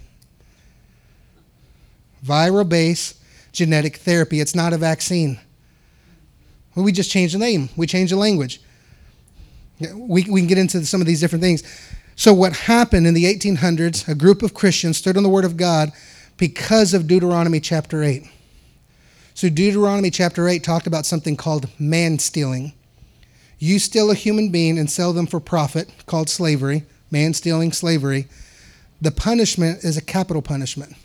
[2.27, 3.17] Viral based
[3.51, 4.39] genetic therapy.
[4.39, 5.39] It's not a vaccine.
[6.75, 8.61] Well, we just change the name, we change the language.
[9.79, 11.63] We, we can get into some of these different things.
[12.15, 15.55] So, what happened in the 1800s, a group of Christians stood on the Word of
[15.55, 15.91] God
[16.37, 18.27] because of Deuteronomy chapter 8.
[19.35, 22.73] So, Deuteronomy chapter 8 talked about something called man stealing.
[23.59, 28.27] You steal a human being and sell them for profit, called slavery, man stealing, slavery.
[28.99, 30.95] The punishment is a capital punishment.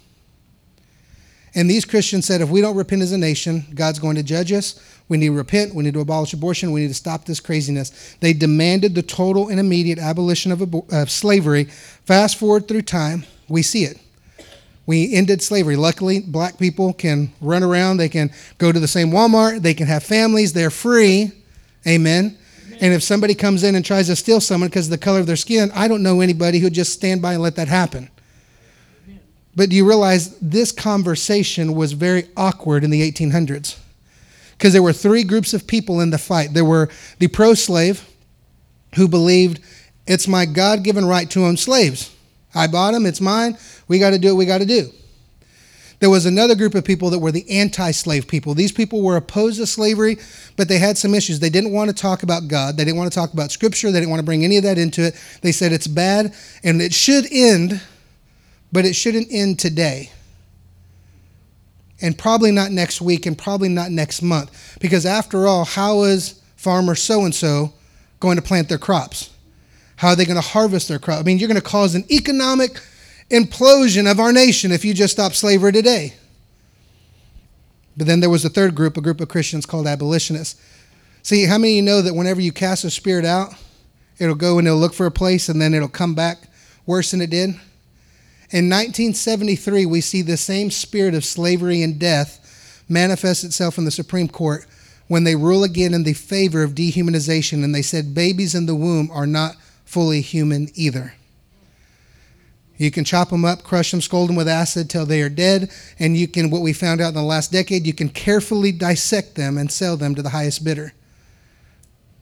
[1.55, 4.53] And these Christians said, if we don't repent as a nation, God's going to judge
[4.53, 4.81] us.
[5.09, 5.75] We need to repent.
[5.75, 6.73] We need to abolish abortion.
[6.73, 8.17] We need to stop this craziness.
[8.21, 11.65] They demanded the total and immediate abolition of, of slavery.
[11.65, 13.99] Fast forward through time, we see it.
[14.87, 15.77] We ended slavery.
[15.77, 17.99] Luckily, black people can run around.
[17.99, 19.61] They can go to the same Walmart.
[19.61, 20.55] They can have families.
[20.55, 21.33] They're free.
[21.87, 22.37] Amen.
[22.67, 22.79] Amen.
[22.81, 25.27] And if somebody comes in and tries to steal someone because of the color of
[25.27, 28.11] their skin, I don't know anybody who'd just stand by and let that happen.
[29.55, 33.79] But do you realize this conversation was very awkward in the 1800s?
[34.53, 36.55] Because there were three groups of people in the fight.
[36.55, 36.88] There were
[37.19, 38.09] the pro slave
[38.95, 39.61] who believed
[40.07, 42.15] it's my God given right to own slaves.
[42.55, 43.57] I bought them, it's mine.
[43.88, 44.91] We got to do what we got to do.
[46.01, 48.55] There was another group of people that were the anti slave people.
[48.55, 50.17] These people were opposed to slavery,
[50.57, 51.38] but they had some issues.
[51.38, 52.77] They didn't want to talk about God.
[52.77, 53.93] They didn't want to talk about Scripture.
[53.93, 55.15] They didn't want to bring any of that into it.
[55.43, 56.35] They said it's bad
[56.65, 57.81] and it should end
[58.72, 60.11] but it shouldn't end today.
[62.00, 64.78] And probably not next week and probably not next month.
[64.80, 67.72] Because after all, how is farmer so and so
[68.18, 69.30] going to plant their crops?
[69.96, 71.20] How are they going to harvest their crop?
[71.20, 72.80] I mean, you're going to cause an economic
[73.30, 76.14] implosion of our nation if you just stop slavery today.
[77.96, 80.61] But then there was a third group, a group of Christians called abolitionists.
[81.22, 83.54] See, how many of you know that whenever you cast a spirit out,
[84.18, 86.38] it'll go and it'll look for a place and then it'll come back
[86.85, 87.54] worse than it did?
[88.53, 93.91] In 1973, we see the same spirit of slavery and death manifest itself in the
[93.91, 94.67] Supreme Court
[95.09, 98.75] when they rule again in the favor of dehumanization and they said babies in the
[98.75, 101.15] womb are not fully human either.
[102.77, 105.71] You can chop them up, crush them, scold them with acid till they are dead,
[105.99, 109.35] and you can, what we found out in the last decade, you can carefully dissect
[109.35, 110.93] them and sell them to the highest bidder.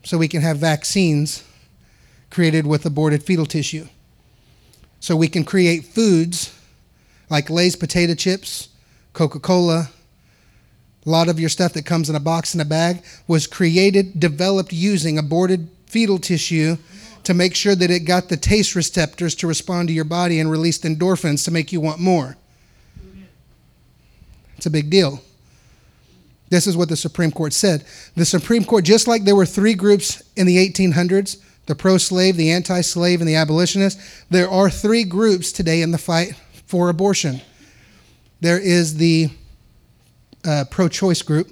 [0.03, 1.43] So we can have vaccines
[2.29, 3.87] created with aborted fetal tissue.
[5.01, 6.55] So we can create foods
[7.29, 8.69] like Lay's potato chips,
[9.13, 9.89] Coca Cola.
[11.05, 14.19] A lot of your stuff that comes in a box and a bag was created,
[14.19, 16.77] developed using aborted fetal tissue
[17.23, 20.51] to make sure that it got the taste receptors to respond to your body and
[20.51, 22.37] released endorphins to make you want more.
[24.57, 25.19] It's a big deal.
[26.49, 27.85] This is what the Supreme Court said.
[28.15, 32.37] The Supreme Court, just like there were three groups in the 1800s the pro slave,
[32.37, 33.99] the anti slave, and the abolitionist.
[34.29, 37.41] There are three groups today in the fight for abortion.
[38.39, 39.29] There is the
[40.43, 41.51] uh, pro choice group.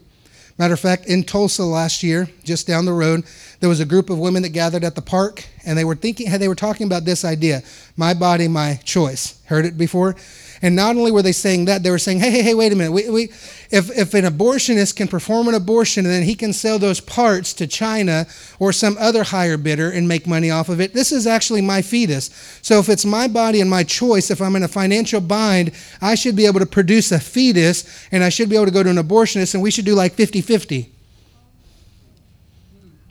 [0.58, 3.24] Matter of fact, in Tulsa last year, just down the road,
[3.62, 6.30] there was a group of women that gathered at the park, and they were thinking,
[6.30, 7.62] they were talking about this idea:
[7.96, 9.42] my body, my choice.
[9.46, 10.16] Heard it before?
[10.62, 12.76] And not only were they saying that, they were saying, hey, hey, hey, wait a
[12.76, 12.92] minute.
[12.92, 13.24] We, we,
[13.72, 17.54] if, if an abortionist can perform an abortion and then he can sell those parts
[17.54, 18.28] to China
[18.60, 21.82] or some other higher bidder and make money off of it, this is actually my
[21.82, 22.30] fetus.
[22.62, 26.16] So if it's my body and my choice, if I'm in a financial bind, I
[26.16, 28.90] should be able to produce a fetus and I should be able to go to
[28.90, 30.92] an abortionist and we should do like 50 50.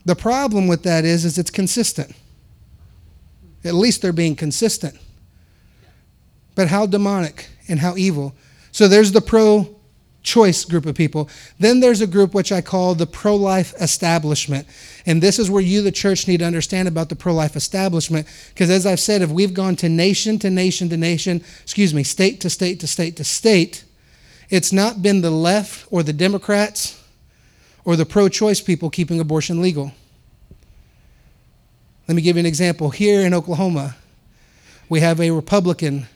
[0.05, 2.15] The problem with that is, is it's consistent.
[3.65, 4.99] At least they're being consistent
[6.59, 8.35] but how demonic and how evil.
[8.73, 9.77] So there's the pro
[10.25, 11.31] choice group of people.
[11.61, 14.66] Then there's a group which I call the pro life establishment.
[15.07, 18.27] And this is where you, the church, need to understand about the pro life establishment.
[18.49, 22.03] Because as I've said, if we've gone to nation to nation to nation, excuse me,
[22.03, 23.85] state to state to state to state,
[24.51, 27.01] it's not been the left or the Democrats
[27.85, 29.92] or the pro choice people keeping abortion legal.
[32.09, 32.90] Let me give you an example.
[32.90, 33.94] Here in Oklahoma,
[34.88, 36.09] we have a Republican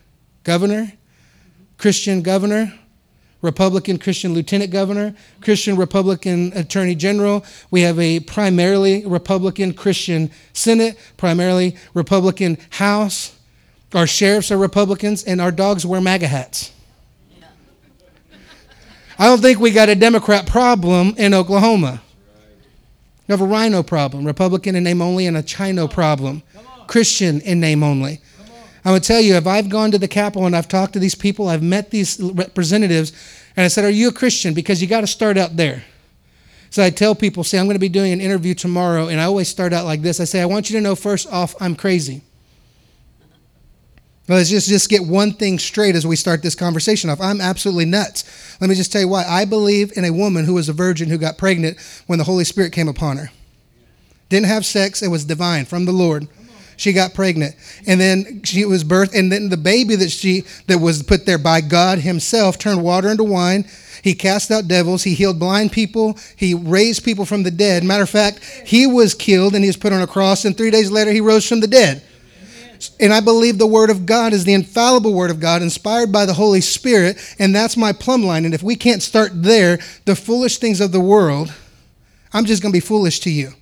[0.43, 0.91] governor,
[1.77, 2.73] Christian governor,
[3.41, 7.43] Republican Christian lieutenant governor, Christian Republican attorney general.
[7.71, 13.35] We have a primarily Republican Christian Senate, primarily Republican House.
[13.93, 16.71] Our sheriffs are Republicans, and our dogs wear MAGA hats.
[19.19, 22.01] I don't think we got a Democrat problem in Oklahoma.
[23.27, 26.43] We have a rhino problem, Republican in name only, and a Chino problem,
[26.87, 28.21] Christian in name only.
[28.85, 31.15] I would tell you, if I've gone to the Capitol and I've talked to these
[31.15, 33.13] people, I've met these representatives,
[33.55, 34.53] and I said, Are you a Christian?
[34.53, 35.83] Because you got to start out there.
[36.69, 39.25] So I tell people, say, I'm going to be doing an interview tomorrow, and I
[39.25, 40.19] always start out like this.
[40.19, 42.23] I say, I want you to know first off, I'm crazy.
[44.27, 47.19] Let's just, just get one thing straight as we start this conversation off.
[47.19, 48.57] I'm absolutely nuts.
[48.61, 49.25] Let me just tell you why.
[49.25, 52.45] I believe in a woman who was a virgin who got pregnant when the Holy
[52.45, 53.31] Spirit came upon her.
[54.29, 56.27] Didn't have sex, it was divine from the Lord.
[56.77, 57.55] She got pregnant.
[57.87, 61.37] And then she was birthed, and then the baby that she that was put there
[61.37, 63.65] by God Himself turned water into wine.
[64.03, 65.03] He cast out devils.
[65.03, 66.17] He healed blind people.
[66.35, 67.83] He raised people from the dead.
[67.83, 70.71] Matter of fact, he was killed and he was put on a cross, and three
[70.71, 72.03] days later he rose from the dead.
[72.99, 76.25] And I believe the Word of God is the infallible Word of God, inspired by
[76.25, 78.45] the Holy Spirit, and that's my plumb line.
[78.45, 81.53] And if we can't start there, the foolish things of the world,
[82.33, 83.53] I'm just going to be foolish to you.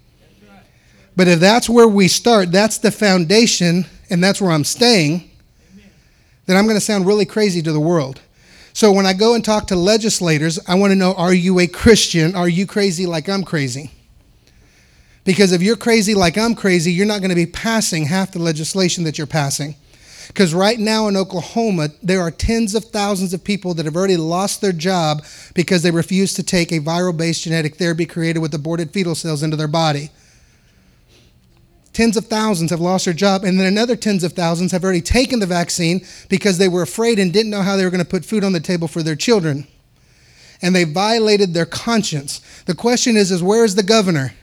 [1.15, 5.29] But if that's where we start, that's the foundation, and that's where I'm staying,
[6.45, 8.21] then I'm going to sound really crazy to the world.
[8.73, 11.67] So when I go and talk to legislators, I want to know are you a
[11.67, 12.35] Christian?
[12.35, 13.91] Are you crazy like I'm crazy?
[15.23, 18.39] Because if you're crazy like I'm crazy, you're not going to be passing half the
[18.39, 19.75] legislation that you're passing.
[20.27, 24.17] Because right now in Oklahoma, there are tens of thousands of people that have already
[24.17, 28.53] lost their job because they refuse to take a viral based genetic therapy created with
[28.53, 30.09] aborted fetal cells into their body.
[32.01, 35.01] Tens of thousands have lost their job, and then another tens of thousands have already
[35.01, 38.09] taken the vaccine because they were afraid and didn't know how they were going to
[38.09, 39.67] put food on the table for their children.
[40.63, 42.41] And they violated their conscience.
[42.65, 44.33] The question is, is where is the governor?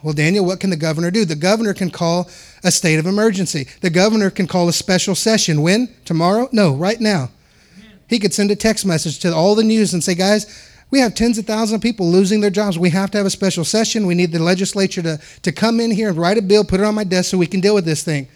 [0.00, 1.24] Well, Daniel, what can the governor do?
[1.24, 2.30] The governor can call
[2.62, 3.66] a state of emergency.
[3.80, 5.60] The governor can call a special session.
[5.60, 5.92] When?
[6.04, 6.50] Tomorrow?
[6.52, 7.30] No, right now.
[8.08, 10.46] He could send a text message to all the news and say, guys,
[10.90, 12.78] we have tens of thousands of people losing their jobs.
[12.78, 14.06] We have to have a special session.
[14.06, 16.86] We need the legislature to, to come in here and write a bill, put it
[16.86, 18.28] on my desk so we can deal with this thing.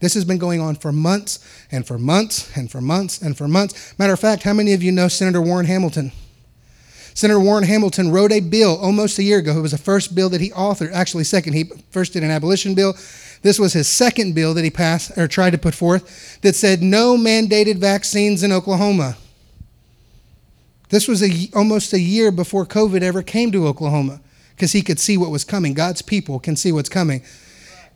[0.00, 3.48] This has been going on for months and for months and for months and for
[3.48, 3.98] months.
[3.98, 6.12] Matter of fact, how many of you know Senator Warren Hamilton?
[7.14, 9.58] Senator Warren Hamilton wrote a bill almost a year ago.
[9.58, 11.54] It was the first bill that he authored, actually, second.
[11.54, 12.94] He first did an abolition bill.
[13.42, 16.80] This was his second bill that he passed or tried to put forth that said
[16.80, 19.16] no mandated vaccines in Oklahoma.
[20.88, 24.20] This was a, almost a year before COVID ever came to Oklahoma
[24.54, 25.74] because he could see what was coming.
[25.74, 27.22] God's people can see what's coming.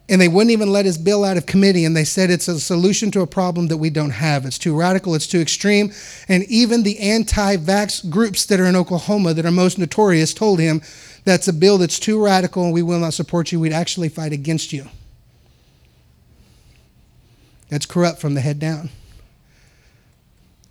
[0.08, 2.60] And they wouldn't even let his bill out of committee and they said it's a
[2.60, 4.44] solution to a problem that we don't have.
[4.44, 5.92] It's too radical it's too extreme.
[6.28, 10.82] And even the anti-vax groups that are in oklahoma that are most notorious told him
[11.24, 13.60] that's a bill that's too radical and we will not support you.
[13.60, 14.88] We'd actually fight against you.
[17.68, 18.90] That's corrupt from the head down.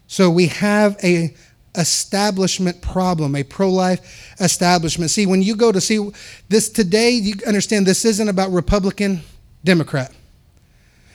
[0.08, 1.34] So we have a
[1.76, 5.12] establishment problem, a pro life establishment.
[5.12, 6.12] See, when you go to see
[6.50, 9.22] this today, you understand this isn't about Republican,
[9.64, 10.12] Democrat.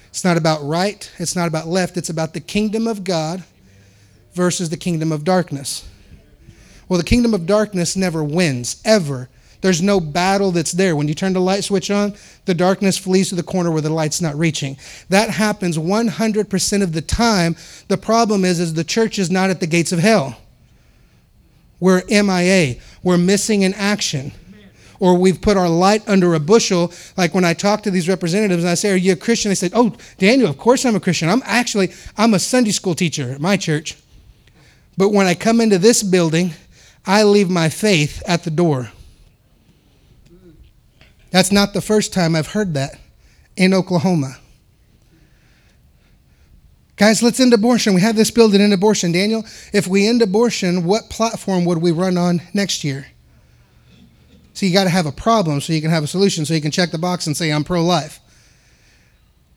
[0.09, 3.45] It's not about right, it's not about left, it's about the kingdom of God
[4.33, 5.87] versus the kingdom of darkness.
[6.89, 9.29] Well, the kingdom of darkness never wins, ever.
[9.61, 10.95] There's no battle that's there.
[10.95, 12.15] When you turn the light switch on,
[12.45, 14.77] the darkness flees to the corner where the light's not reaching.
[15.09, 17.57] That happens 100% of the time.
[17.89, 20.39] The problem is, is the church is not at the gates of hell.
[21.81, 22.77] We're MIA.
[23.03, 24.33] We're missing in action.
[24.99, 26.93] Or we've put our light under a bushel.
[27.17, 29.51] Like when I talk to these representatives and I say, Are you a Christian?
[29.51, 31.29] They said, Oh, Daniel, of course I'm a Christian.
[31.29, 33.97] I'm actually, I'm a Sunday school teacher at my church.
[34.97, 36.53] But when I come into this building,
[37.05, 38.91] I leave my faith at the door.
[41.31, 42.99] That's not the first time I've heard that
[43.57, 44.39] in Oklahoma.
[46.97, 47.95] Guys, let's end abortion.
[47.95, 49.13] We have this bill to end abortion.
[49.13, 53.09] Daniel, if we end abortion, what platform would we run on next year?
[54.55, 56.63] So you got to have a problem so you can have a solution, so you
[56.63, 58.21] can check the box and say, I'm pro life.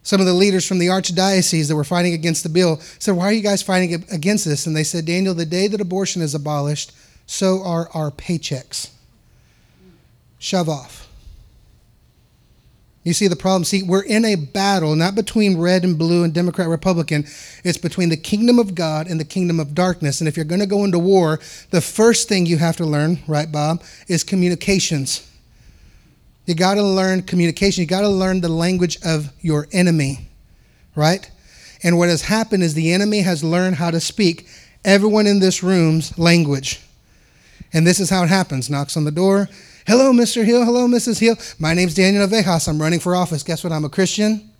[0.03, 3.25] Some of the leaders from the archdiocese that were fighting against the bill said, Why
[3.25, 4.65] are you guys fighting against this?
[4.65, 6.91] And they said, Daniel, the day that abortion is abolished,
[7.25, 8.89] so are our paychecks.
[10.39, 11.08] Shove off.
[13.09, 13.63] You see the problem?
[13.63, 17.25] See, we're in a battle, not between red and blue and Democrat, Republican.
[17.63, 20.21] It's between the kingdom of God and the kingdom of darkness.
[20.21, 21.39] And if you're going to go into war,
[21.71, 25.27] the first thing you have to learn, right, Bob, is communications.
[26.45, 27.81] You got to learn communication.
[27.81, 30.29] You got to learn the language of your enemy,
[30.95, 31.31] right?
[31.81, 34.47] And what has happened is the enemy has learned how to speak
[34.85, 36.79] everyone in this room's language.
[37.73, 39.49] And this is how it happens knocks on the door
[39.89, 40.45] Hello, Mr.
[40.45, 40.63] Hill.
[40.65, 41.17] Hello, Mrs.
[41.19, 41.35] Hill.
[41.57, 42.67] My name's Daniel Navejas.
[42.67, 43.41] I'm running for office.
[43.41, 43.73] Guess what?
[43.73, 44.51] I'm a Christian.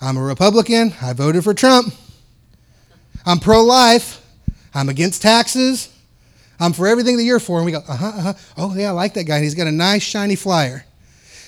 [0.00, 0.94] I'm a Republican.
[1.02, 1.92] I voted for Trump.
[3.26, 4.24] I'm pro life.
[4.72, 5.94] I'm against taxes.
[6.58, 7.58] I'm for everything that you're for.
[7.58, 8.34] And we go, uh huh, uh huh.
[8.56, 9.42] Oh, yeah, I like that guy.
[9.42, 10.86] He's got a nice, shiny flyer.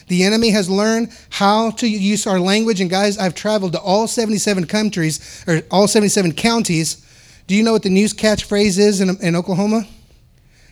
[0.09, 2.83] The enemy has learned how to use our language.
[2.83, 7.03] And guys, I've traveled to all 77 countries, or all 77 counties.
[7.47, 9.87] Do you know what the news catchphrase is in, in Oklahoma?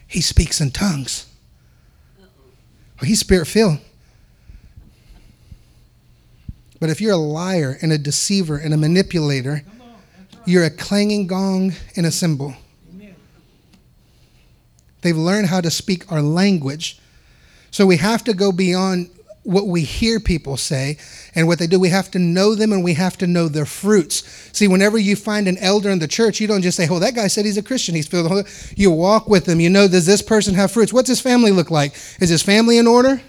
[0.06, 1.26] He speaks in tongues.
[3.02, 3.78] He's spirit filled.
[6.80, 9.62] But if you're a liar and a deceiver and a manipulator,
[10.46, 12.54] you're a clanging gong and a cymbal.
[15.02, 16.98] They've learned how to speak our language.
[17.70, 19.10] So we have to go beyond
[19.50, 20.96] what we hear people say
[21.34, 21.78] and what they do.
[21.80, 24.22] We have to know them and we have to know their fruits.
[24.52, 27.14] See, whenever you find an elder in the church, you don't just say, "Oh, that
[27.14, 27.94] guy said he's a Christian.
[27.94, 28.46] He's filled."
[28.76, 29.60] You walk with them.
[29.60, 30.92] You know, does this person have fruits?
[30.92, 31.94] What's his family look like?
[32.20, 33.20] Is his family in order?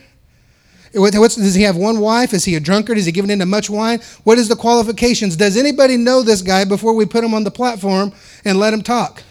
[0.93, 2.33] What's, does he have one wife?
[2.33, 2.97] Is he a drunkard?
[2.97, 4.01] Is he giving into much wine?
[4.25, 5.37] What is the qualifications?
[5.37, 8.11] Does anybody know this guy before we put him on the platform
[8.43, 9.23] and let him talk?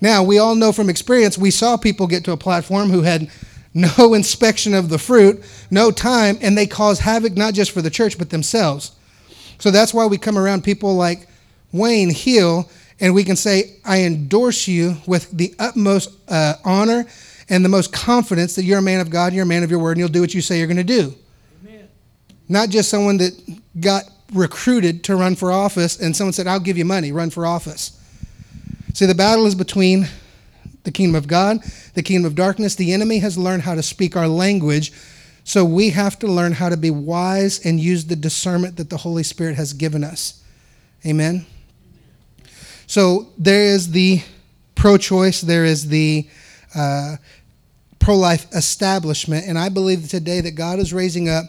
[0.00, 3.30] Now, we all know from experience, we saw people get to a platform who had
[3.78, 7.90] no inspection of the fruit, no time, and they cause havoc not just for the
[7.90, 8.92] church, but themselves.
[9.58, 11.28] So that's why we come around people like
[11.72, 12.68] Wayne Hill,
[13.00, 17.06] and we can say, I endorse you with the utmost uh, honor
[17.48, 19.80] and the most confidence that you're a man of God, you're a man of your
[19.80, 21.14] word, and you'll do what you say you're going to do.
[21.64, 21.88] Amen.
[22.48, 23.32] Not just someone that
[23.80, 27.46] got recruited to run for office and someone said, I'll give you money, run for
[27.46, 27.94] office.
[28.94, 30.06] See, the battle is between
[30.88, 31.62] the kingdom of God,
[31.92, 32.74] the kingdom of darkness.
[32.74, 34.90] The enemy has learned how to speak our language,
[35.44, 38.96] so we have to learn how to be wise and use the discernment that the
[38.96, 40.42] Holy Spirit has given us.
[41.04, 41.44] Amen.
[42.86, 44.22] So there is the
[44.74, 46.26] pro choice, there is the
[46.74, 47.16] uh,
[47.98, 49.46] pro life establishment.
[49.46, 51.44] And I believe today that God is raising up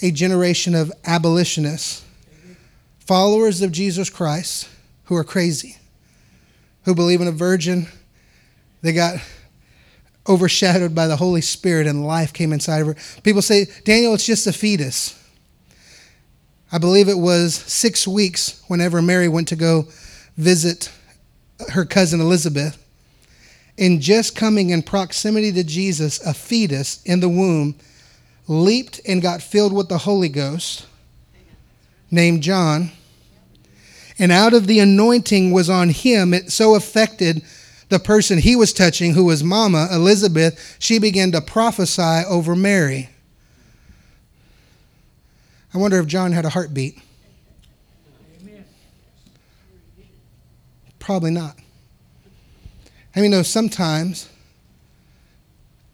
[0.00, 2.02] a generation of abolitionists,
[2.98, 4.70] followers of Jesus Christ,
[5.04, 5.76] who are crazy,
[6.84, 7.88] who believe in a virgin.
[8.82, 9.16] They got
[10.28, 12.96] overshadowed by the Holy Spirit and life came inside of her.
[13.22, 15.16] People say, Daniel, it's just a fetus.
[16.72, 19.88] I believe it was six weeks whenever Mary went to go
[20.36, 20.90] visit
[21.70, 22.76] her cousin Elizabeth
[23.76, 27.76] in just coming in proximity to Jesus, a fetus in the womb
[28.46, 30.86] leaped and got filled with the Holy Ghost,
[32.10, 32.90] named John.
[34.18, 37.42] And out of the anointing was on him, it so affected
[37.90, 43.10] the person he was touching, who was Mama, Elizabeth, she began to prophesy over Mary.
[45.74, 46.98] I wonder if John had a heartbeat.
[50.98, 51.56] Probably not.
[53.14, 54.28] I mean, know sometimes,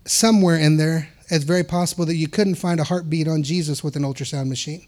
[0.05, 3.97] somewhere in there, it's very possible that you couldn't find a heartbeat on Jesus with
[3.97, 4.87] an ultrasound machine.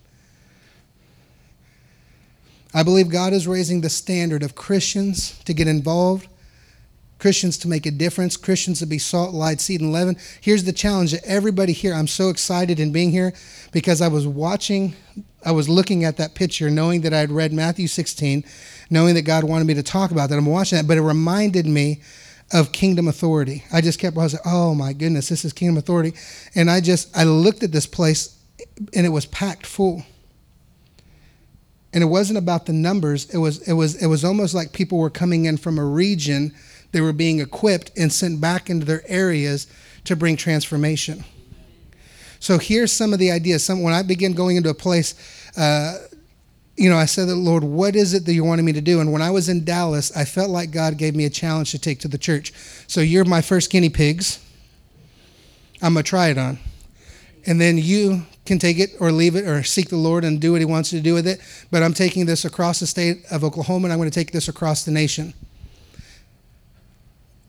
[2.74, 6.28] I believe God is raising the standard of Christians to get involved,
[7.18, 10.16] Christians to make a difference, Christians to be salt, light, seed, and leaven.
[10.40, 13.32] Here's the challenge that everybody here, I'm so excited in being here
[13.72, 14.94] because I was watching,
[15.44, 18.44] I was looking at that picture, knowing that I had read Matthew 16
[18.90, 20.38] knowing that God wanted me to talk about that.
[20.38, 22.00] I'm watching that, but it reminded me
[22.52, 23.64] of kingdom authority.
[23.72, 26.14] I just kept, I was like, oh my goodness, this is kingdom authority.
[26.54, 28.38] And I just, I looked at this place
[28.94, 30.02] and it was packed full.
[31.92, 33.28] And it wasn't about the numbers.
[33.30, 36.54] It was, it was, it was almost like people were coming in from a region.
[36.92, 39.66] They were being equipped and sent back into their areas
[40.04, 41.24] to bring transformation.
[42.40, 43.64] So here's some of the ideas.
[43.64, 45.14] Some, when I began going into a place,
[45.56, 45.98] uh,
[46.76, 49.00] you know, I said, Lord, what is it that you wanted me to do?
[49.00, 51.78] And when I was in Dallas, I felt like God gave me a challenge to
[51.78, 52.52] take to the church.
[52.86, 54.38] So you're my first guinea pigs.
[55.82, 56.58] I'm going to try it on.
[57.46, 60.52] And then you can take it or leave it or seek the Lord and do
[60.52, 61.40] what He wants you to do with it.
[61.70, 64.48] But I'm taking this across the state of Oklahoma and I'm going to take this
[64.48, 65.34] across the nation.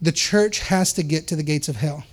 [0.02, 2.04] The church has to get to the gates of hell.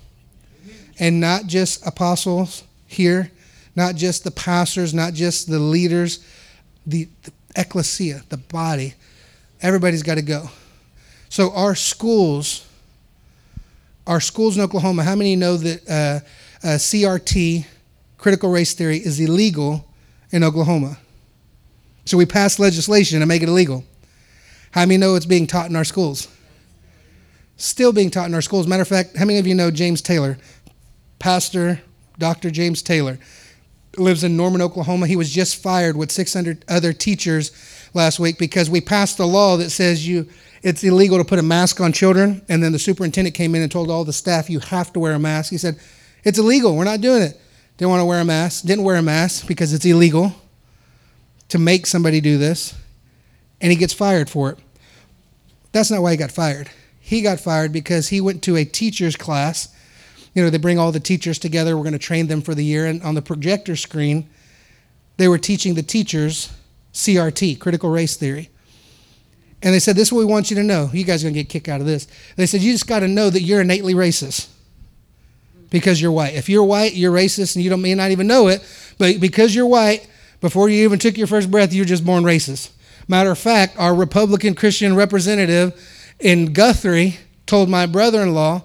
[0.99, 3.31] And not just apostles here,
[3.75, 6.19] not just the pastors, not just the leaders
[6.87, 8.95] the, the ecclesia, the body,
[9.61, 10.49] everybody's got to go.
[11.29, 12.65] So our schools,
[14.07, 17.65] our schools in Oklahoma, how many know that uh, uh, CRT,
[18.17, 19.85] critical race theory, is illegal
[20.31, 20.97] in Oklahoma?
[22.05, 23.83] So we passed legislation to make it illegal.
[24.71, 26.29] How many know it's being taught in our schools?
[27.57, 28.67] Still being taught in our schools.
[28.67, 30.37] Matter of fact, how many of you know James Taylor?
[31.19, 31.81] Pastor
[32.19, 32.51] Dr.
[32.51, 33.19] James Taylor
[33.97, 35.07] lives in Norman, Oklahoma.
[35.07, 37.51] He was just fired with 600 other teachers
[37.93, 40.27] last week because we passed a law that says you
[40.63, 42.41] it's illegal to put a mask on children.
[42.49, 45.13] And then the superintendent came in and told all the staff you have to wear
[45.13, 45.51] a mask.
[45.51, 45.77] He said,
[46.23, 46.75] "It's illegal.
[46.75, 47.39] We're not doing it."
[47.77, 48.65] Didn't want to wear a mask.
[48.65, 50.35] Didn't wear a mask because it's illegal
[51.49, 52.73] to make somebody do this,
[53.61, 54.57] and he gets fired for it.
[55.71, 56.69] That's not why he got fired.
[57.07, 59.69] He got fired because he went to a teacher's class
[60.37, 61.75] you know, they bring all the teachers together.
[61.75, 62.85] We're going to train them for the year.
[62.85, 64.29] And on the projector screen,
[65.17, 66.53] they were teaching the teachers
[66.93, 68.51] CRT, critical race theory.
[69.63, 70.91] And they said, This is what we want you to know.
[70.93, 72.07] You guys are going to get kicked out of this.
[72.35, 74.49] They said, You just got to know that you're innately racist
[75.71, 76.35] because you're white.
[76.35, 78.63] If you're white, you're racist and you don't may not even know it,
[78.99, 80.07] but because you're white,
[80.39, 82.69] before you even took your first breath, you're just born racist.
[83.07, 85.73] Matter of fact, our Republican Christian representative
[86.19, 88.63] in Guthrie told my brother in law,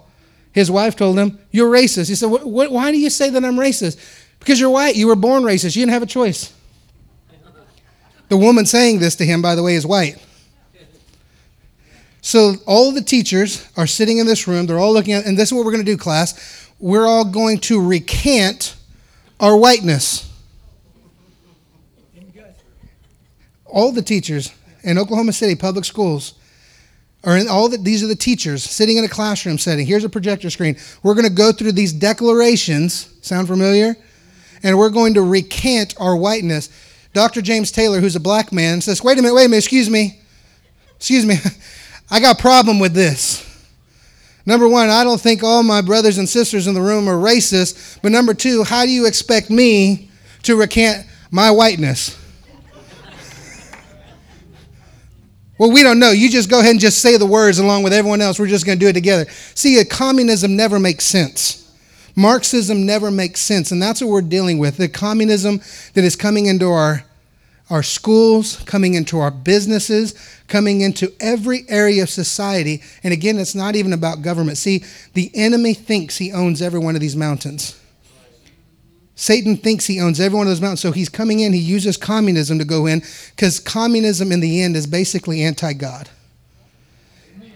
[0.51, 2.09] his wife told him, You're racist.
[2.09, 3.99] He said, Why do you say that I'm racist?
[4.39, 4.95] Because you're white.
[4.95, 5.75] You were born racist.
[5.75, 6.53] You didn't have a choice.
[8.29, 10.17] The woman saying this to him, by the way, is white.
[12.21, 14.65] So all the teachers are sitting in this room.
[14.65, 16.69] They're all looking at, and this is what we're going to do, class.
[16.79, 18.75] We're all going to recant
[19.39, 20.29] our whiteness.
[23.65, 26.35] All the teachers in Oklahoma City public schools
[27.25, 29.85] in all the, these are the teachers sitting in a classroom setting.
[29.85, 30.75] Here's a projector screen.
[31.03, 33.13] We're going to go through these declarations.
[33.21, 33.95] Sound familiar?
[34.61, 36.69] And we're going to recant our whiteness.
[37.13, 37.41] Dr.
[37.41, 40.19] James Taylor, who's a black man, says, Wait a minute, wait a minute, excuse me.
[40.97, 41.35] Excuse me.
[42.11, 43.49] I got a problem with this.
[44.45, 47.99] Number one, I don't think all my brothers and sisters in the room are racist.
[48.01, 50.09] But number two, how do you expect me
[50.43, 52.19] to recant my whiteness?
[55.57, 56.11] Well, we don't know.
[56.11, 58.39] You just go ahead and just say the words along with everyone else.
[58.39, 59.25] We're just going to do it together.
[59.53, 61.59] See, communism never makes sense.
[62.15, 64.77] Marxism never makes sense, and that's what we're dealing with.
[64.77, 65.61] The communism
[65.93, 67.03] that is coming into our
[67.69, 70.13] our schools, coming into our businesses,
[70.47, 72.83] coming into every area of society.
[73.03, 74.57] And again, it's not even about government.
[74.57, 74.83] See,
[75.13, 77.79] the enemy thinks he owns every one of these mountains.
[79.15, 80.81] Satan thinks he owns every one of those mountains.
[80.81, 83.03] So he's coming in, he uses communism to go in
[83.35, 86.09] because communism in the end is basically anti God.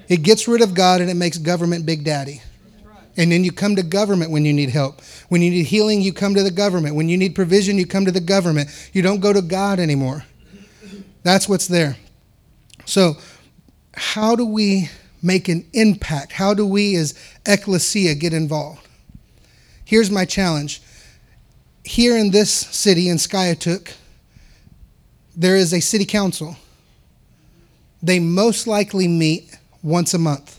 [0.08, 2.42] It gets rid of God and it makes government Big Daddy.
[3.18, 5.02] And then you come to government when you need help.
[5.30, 6.96] When you need healing, you come to the government.
[6.96, 8.70] When you need provision, you come to the government.
[8.94, 10.24] You don't go to God anymore.
[11.24, 11.98] That's what's there.
[12.86, 13.18] So,
[13.96, 14.90] how do we
[15.24, 16.32] make an impact?
[16.32, 18.88] How do we, as ecclesia, get involved?
[19.84, 20.82] Here's my challenge.
[21.88, 23.94] Here in this city, in Skiatook,
[25.36, 26.56] there is a city council.
[28.04, 30.58] They most likely meet once a month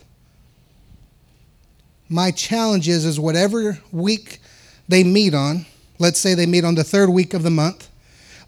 [2.08, 4.40] my challenge is, is whatever week
[4.88, 5.66] they meet on,
[5.98, 7.88] let's say they meet on the third week of the month,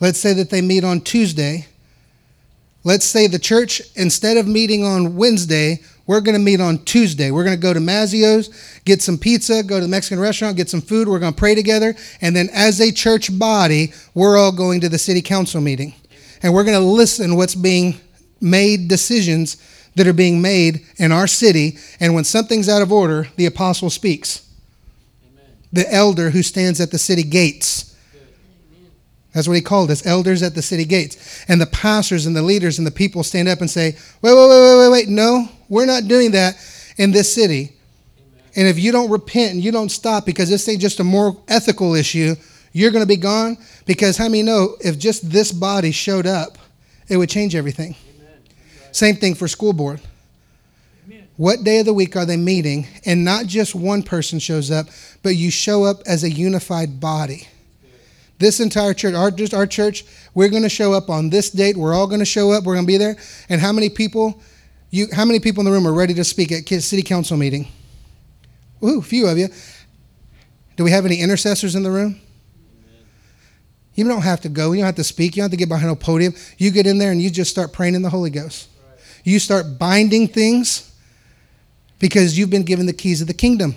[0.01, 1.67] let's say that they meet on Tuesday,
[2.85, 5.81] let's say the church, instead of meeting on Wednesday,
[6.11, 7.31] we're going to meet on Tuesday.
[7.31, 10.69] We're going to go to Mazzio's, get some pizza, go to the Mexican restaurant, get
[10.69, 11.07] some food.
[11.07, 11.95] We're going to pray together.
[12.21, 15.95] And then, as a church body, we're all going to the city council meeting.
[16.43, 17.95] And we're going to listen what's being
[18.41, 21.79] made decisions that are being made in our city.
[22.01, 24.51] And when something's out of order, the apostle speaks.
[25.25, 25.45] Amen.
[25.73, 27.97] The elder who stands at the city gates.
[29.33, 31.45] That's what he called us, elders at the city gates.
[31.47, 34.49] And the pastors and the leaders and the people stand up and say, wait, wait,
[34.49, 35.09] wait, wait, wait, wait.
[35.09, 36.57] No, we're not doing that
[36.99, 37.73] in this city.
[38.19, 38.45] Amen.
[38.57, 41.43] And if you don't repent and you don't stop because this ain't just a moral
[41.49, 42.35] ethical issue,
[42.73, 43.57] you're going to be gone.
[43.87, 46.59] Because how many know if just this body showed up,
[47.09, 47.95] it would change everything?
[48.93, 50.01] Same thing for school board.
[51.37, 52.87] What day of the week are they meeting?
[53.07, 54.89] And not just one person shows up,
[55.23, 57.49] but you show up as a unified body.
[58.39, 60.05] This entire church, our, our church,
[60.35, 61.77] we're going to show up on this date.
[61.77, 62.65] We're all going to show up.
[62.65, 63.17] We're going to be there.
[63.49, 64.41] And how many people?
[64.91, 67.69] You, how many people in the room are ready to speak at city council meeting?
[68.83, 69.49] Ooh, a few of you.
[70.77, 72.21] Do we have any intercessors in the room?
[73.95, 74.73] You don't have to go.
[74.73, 75.37] You don't have to speak.
[75.37, 76.35] You don't have to get behind a podium.
[76.59, 78.69] You get in there and you just start praying in the Holy Ghost.
[79.25, 80.91] You start binding things
[81.99, 83.77] because you've been given the keys of the kingdom.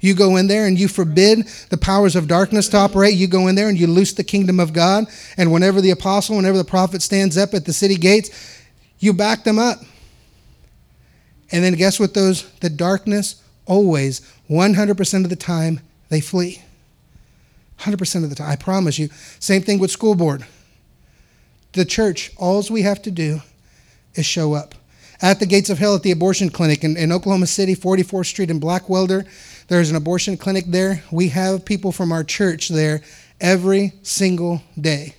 [0.00, 3.14] You go in there and you forbid the powers of darkness to operate.
[3.14, 5.06] You go in there and you loose the kingdom of God.
[5.36, 8.30] And whenever the apostle, whenever the prophet stands up at the city gates,
[9.00, 9.78] you back them up.
[11.50, 14.20] And then guess what those the darkness always
[14.50, 16.62] 100% of the time they flee.
[17.80, 18.50] 100% of the time.
[18.50, 19.08] I promise you.
[19.38, 20.44] Same thing with school board.
[21.72, 23.40] The church, all we have to do
[24.14, 24.74] is show up.
[25.20, 28.50] At the gates of hell at the abortion clinic in, in Oklahoma City, 44th Street
[28.50, 29.26] in Blackwelder,
[29.68, 31.02] there's an abortion clinic there.
[31.10, 33.02] We have people from our church there
[33.40, 35.14] every single day,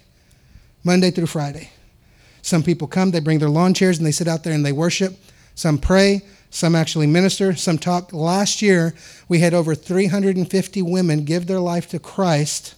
[0.83, 1.69] Monday through Friday.
[2.41, 4.71] Some people come, they bring their lawn chairs, and they sit out there and they
[4.71, 5.17] worship.
[5.59, 8.13] Some pray, some actually minister, some talk.
[8.13, 8.95] Last year,
[9.27, 12.75] we had over 350 women give their life to Christ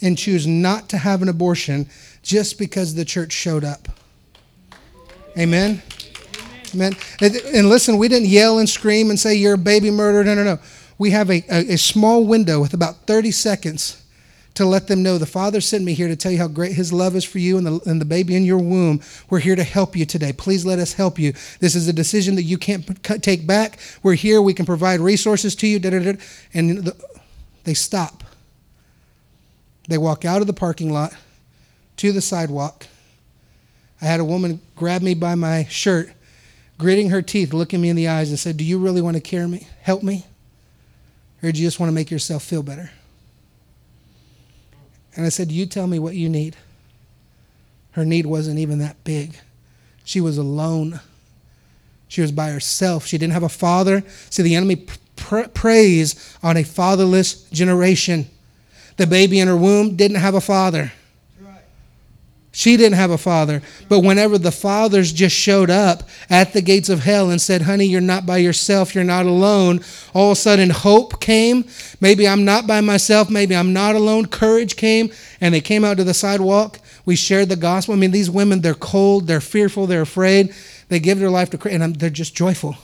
[0.00, 1.88] and choose not to have an abortion
[2.22, 3.88] just because the church showed up.
[5.36, 5.82] Amen?
[6.72, 6.94] Amen.
[7.20, 10.22] and listen, we didn't yell and scream and say you're a baby murderer.
[10.22, 10.60] No, no, no.
[10.96, 13.97] We have a, a, a small window with about 30 seconds
[14.58, 16.92] to let them know the Father sent me here to tell you how great His
[16.92, 19.00] love is for you and the, and the baby in your womb.
[19.30, 20.32] We're here to help you today.
[20.32, 21.32] Please let us help you.
[21.60, 22.84] This is a decision that you can't
[23.22, 23.78] take back.
[24.02, 24.42] We're here.
[24.42, 25.78] We can provide resources to you.
[25.78, 26.18] Da, da, da.
[26.52, 26.96] And the,
[27.62, 28.24] they stop.
[29.86, 31.14] They walk out of the parking lot
[31.98, 32.88] to the sidewalk.
[34.02, 36.10] I had a woman grab me by my shirt,
[36.78, 39.20] gritting her teeth, looking me in the eyes, and said, Do you really want to
[39.20, 39.68] care me?
[39.82, 40.26] Help me?
[41.44, 42.90] Or do you just want to make yourself feel better?
[45.18, 46.56] And I said, You tell me what you need.
[47.90, 49.36] Her need wasn't even that big.
[50.04, 51.00] She was alone.
[52.06, 53.04] She was by herself.
[53.04, 54.04] She didn't have a father.
[54.30, 58.26] See, the enemy pr- preys on a fatherless generation.
[58.96, 60.92] The baby in her womb didn't have a father.
[62.58, 63.62] She didn't have a father.
[63.88, 67.84] But whenever the fathers just showed up at the gates of hell and said, Honey,
[67.84, 69.78] you're not by yourself, you're not alone,
[70.12, 71.66] all of a sudden hope came.
[72.00, 74.26] Maybe I'm not by myself, maybe I'm not alone.
[74.26, 76.80] Courage came, and they came out to the sidewalk.
[77.06, 77.94] We shared the gospel.
[77.94, 80.52] I mean, these women, they're cold, they're fearful, they're afraid.
[80.88, 82.74] They give their life to Christ, and they're just joyful.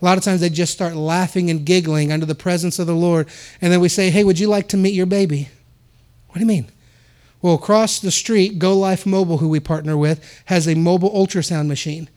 [0.00, 2.94] A lot of times they just start laughing and giggling under the presence of the
[2.94, 3.28] Lord.
[3.60, 5.48] And then we say, Hey, would you like to meet your baby?
[6.28, 6.70] What do you mean?
[7.42, 11.66] Well, across the street, Go Life Mobile, who we partner with, has a mobile ultrasound
[11.66, 12.08] machine.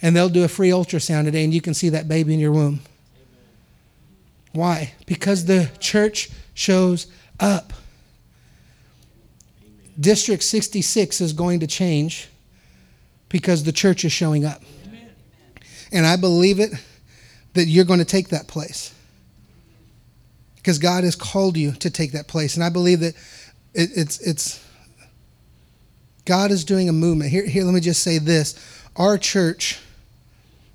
[0.00, 2.52] And they'll do a free ultrasound today, and you can see that baby in your
[2.52, 2.80] womb.
[2.80, 2.84] Amen.
[4.52, 4.94] Why?
[5.04, 7.08] Because the church shows
[7.38, 7.72] up.
[9.98, 12.28] District 66 is going to change
[13.28, 14.62] because the church is showing up.
[15.92, 16.70] And I believe it
[17.54, 18.94] that you're going to take that place.
[20.56, 22.54] Because God has called you to take that place.
[22.54, 23.14] And I believe that
[23.74, 24.64] it, it's it's
[26.24, 27.30] God is doing a movement.
[27.30, 28.54] Here, here, let me just say this.
[28.96, 29.80] Our church,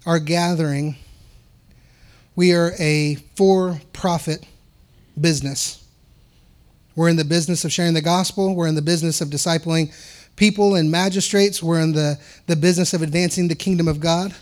[0.06, 0.96] our gathering,
[2.36, 4.46] we are a for profit
[5.20, 5.82] business.
[6.96, 8.56] We're in the business of sharing the gospel.
[8.56, 9.94] We're in the business of discipling
[10.36, 11.62] people and magistrates.
[11.62, 14.34] We're in the, the business of advancing the kingdom of God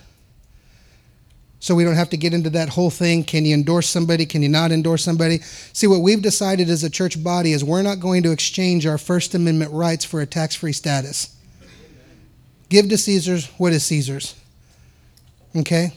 [1.63, 3.23] so we don't have to get into that whole thing.
[3.23, 4.25] Can you endorse somebody?
[4.25, 5.39] Can you not endorse somebody?
[5.71, 8.97] See, what we've decided as a church body is we're not going to exchange our
[8.97, 11.33] First Amendment rights for a tax free status.
[12.67, 14.35] Give to Caesar's what is Caesar's.
[15.55, 15.93] Okay?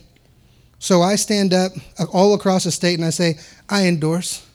[0.78, 1.72] So I stand up
[2.12, 3.36] all across the state and I say,
[3.68, 4.46] I endorse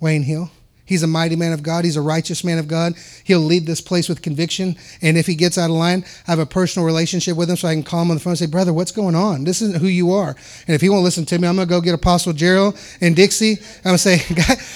[0.00, 0.50] Wayne Hill.
[0.88, 1.84] He's a mighty man of God.
[1.84, 2.94] He's a righteous man of God.
[3.22, 4.74] He'll lead this place with conviction.
[5.02, 7.68] And if he gets out of line, I have a personal relationship with him so
[7.68, 9.44] I can call him on the phone and say, Brother, what's going on?
[9.44, 10.34] This isn't who you are.
[10.66, 13.14] And if he won't listen to me, I'm going to go get Apostle Gerald and
[13.14, 13.58] Dixie.
[13.84, 14.22] I'm going to say,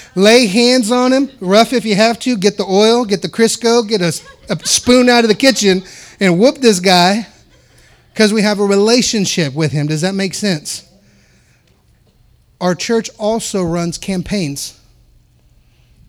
[0.14, 3.88] lay hands on him, rough if you have to, get the oil, get the Crisco,
[3.88, 4.12] get a,
[4.50, 5.82] a spoon out of the kitchen,
[6.20, 7.26] and whoop this guy
[8.12, 9.86] because we have a relationship with him.
[9.86, 10.86] Does that make sense?
[12.60, 14.78] Our church also runs campaigns.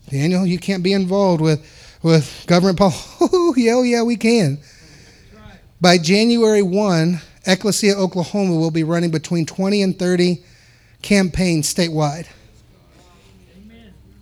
[0.10, 1.66] Daniel, you can't be involved with,
[2.02, 3.10] with government policy.
[3.22, 4.60] Oh, yeah, oh, yeah, we can.
[5.80, 10.44] By January 1, Ecclesia Oklahoma will be running between 20 and 30
[11.02, 12.28] campaigns statewide.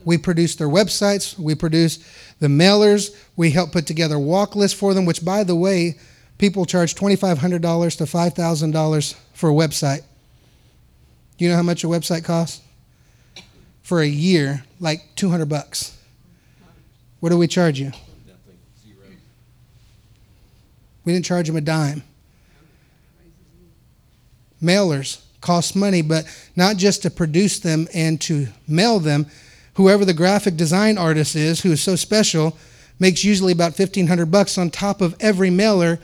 [0.03, 1.99] We produce their websites, we produce
[2.39, 5.99] the mailers, we help put together walk lists for them, which, by the way,
[6.39, 10.01] people charge $2,500 to $5,000 for a website.
[11.37, 12.61] You know how much a website costs?
[13.81, 15.97] For a year, like 200 bucks.
[17.19, 17.87] What do we charge you?
[17.87, 19.07] Nothing, zero.
[21.05, 22.03] We didn't charge them a dime.
[24.61, 26.25] Mailers cost money, but
[26.55, 29.25] not just to produce them and to mail them.
[29.75, 32.57] Whoever the graphic design artist is, who is so special,
[32.99, 35.99] makes usually about 1500 bucks on top of every mailer.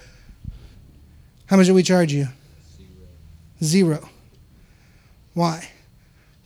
[1.45, 2.27] How much do we charge you?
[2.75, 3.99] Zero.
[3.99, 4.09] Zero.
[5.33, 5.69] Why?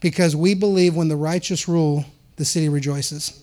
[0.02, 2.04] Because we believe when the righteous rule,
[2.36, 3.42] the city rejoices.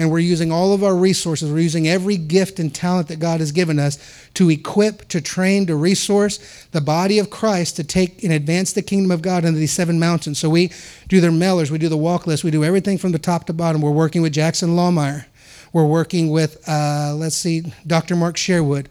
[0.00, 3.40] And we're using all of our resources, we're using every gift and talent that God
[3.40, 3.98] has given us
[4.34, 8.82] to equip, to train, to resource the body of Christ to take and advance the
[8.82, 10.38] kingdom of God into these seven mountains.
[10.38, 10.70] So we
[11.08, 13.52] do their mailers, we do the walk list, we do everything from the top to
[13.52, 13.82] bottom.
[13.82, 15.26] We're working with Jackson Lahmeyer.
[15.72, 18.14] We're working with, uh, let's see, Dr.
[18.14, 18.88] Mark Sherwood.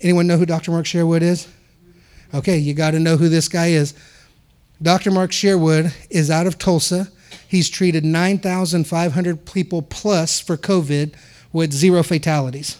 [0.00, 0.70] Anyone know who Dr.
[0.70, 1.48] Mark Sherwood is?
[2.32, 3.92] Okay, you got to know who this guy is.
[4.80, 5.10] Dr.
[5.10, 7.08] Mark Sherwood is out of Tulsa.
[7.46, 11.14] He's treated 9,500 people plus for COVID
[11.52, 12.76] with zero fatalities.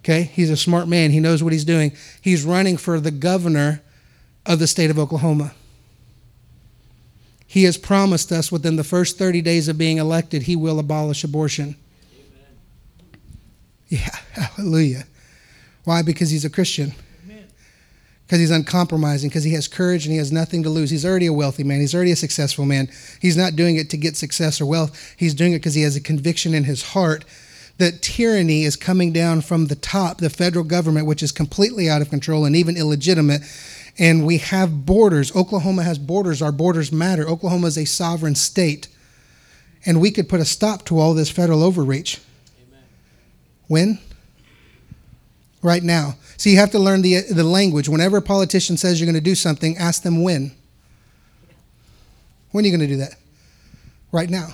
[0.00, 1.10] Okay, he's a smart man.
[1.10, 1.92] He knows what he's doing.
[2.20, 3.82] He's running for the governor
[4.44, 5.52] of the state of Oklahoma.
[7.46, 11.22] He has promised us within the first 30 days of being elected, he will abolish
[11.22, 11.76] abortion.
[12.14, 12.56] Amen.
[13.88, 15.04] Yeah, hallelujah.
[15.84, 16.02] Why?
[16.02, 16.94] Because he's a Christian
[18.32, 20.88] because he's uncompromising, because he has courage and he has nothing to lose.
[20.88, 21.80] He's already a wealthy man.
[21.80, 22.88] He's already a successful man.
[23.20, 25.14] He's not doing it to get success or wealth.
[25.18, 27.26] He's doing it because he has a conviction in his heart
[27.76, 32.00] that tyranny is coming down from the top, the federal government, which is completely out
[32.00, 33.42] of control and even illegitimate.
[33.98, 35.36] And we have borders.
[35.36, 36.40] Oklahoma has borders.
[36.40, 37.28] Our borders matter.
[37.28, 38.88] Oklahoma is a sovereign state.
[39.84, 42.18] And we could put a stop to all this federal overreach.
[42.66, 42.84] Amen.
[43.66, 43.98] When?
[45.62, 46.16] Right now.
[46.36, 47.88] So you have to learn the, the language.
[47.88, 50.52] Whenever a politician says you're going to do something, ask them when.
[52.50, 53.14] When are you going to do that?
[54.10, 54.48] Right now.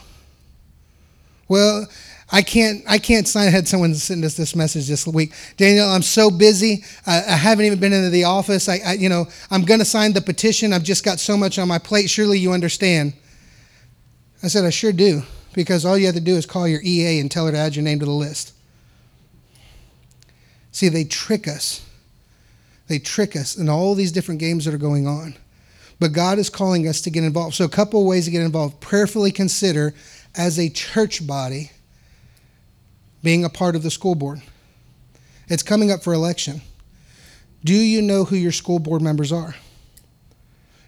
[1.48, 1.86] Well,
[2.30, 2.84] I can't.
[2.86, 3.48] I can't sign.
[3.48, 5.32] I had someone send us this message this week.
[5.56, 6.84] Daniel, I'm so busy.
[7.06, 8.68] I, I haven't even been into the office.
[8.68, 10.74] I, I you know, I'm going to sign the petition.
[10.74, 12.10] I've just got so much on my plate.
[12.10, 13.14] Surely you understand.
[14.42, 15.22] I said, I sure do,
[15.54, 17.74] because all you have to do is call your EA and tell her to add
[17.74, 18.52] your name to the list.
[20.78, 21.84] See, they trick us.
[22.86, 25.34] They trick us in all these different games that are going on.
[25.98, 27.56] But God is calling us to get involved.
[27.56, 28.80] So, a couple ways to get involved.
[28.80, 29.92] Prayerfully consider
[30.36, 31.72] as a church body
[33.24, 34.40] being a part of the school board.
[35.48, 36.60] It's coming up for election.
[37.64, 39.56] Do you know who your school board members are?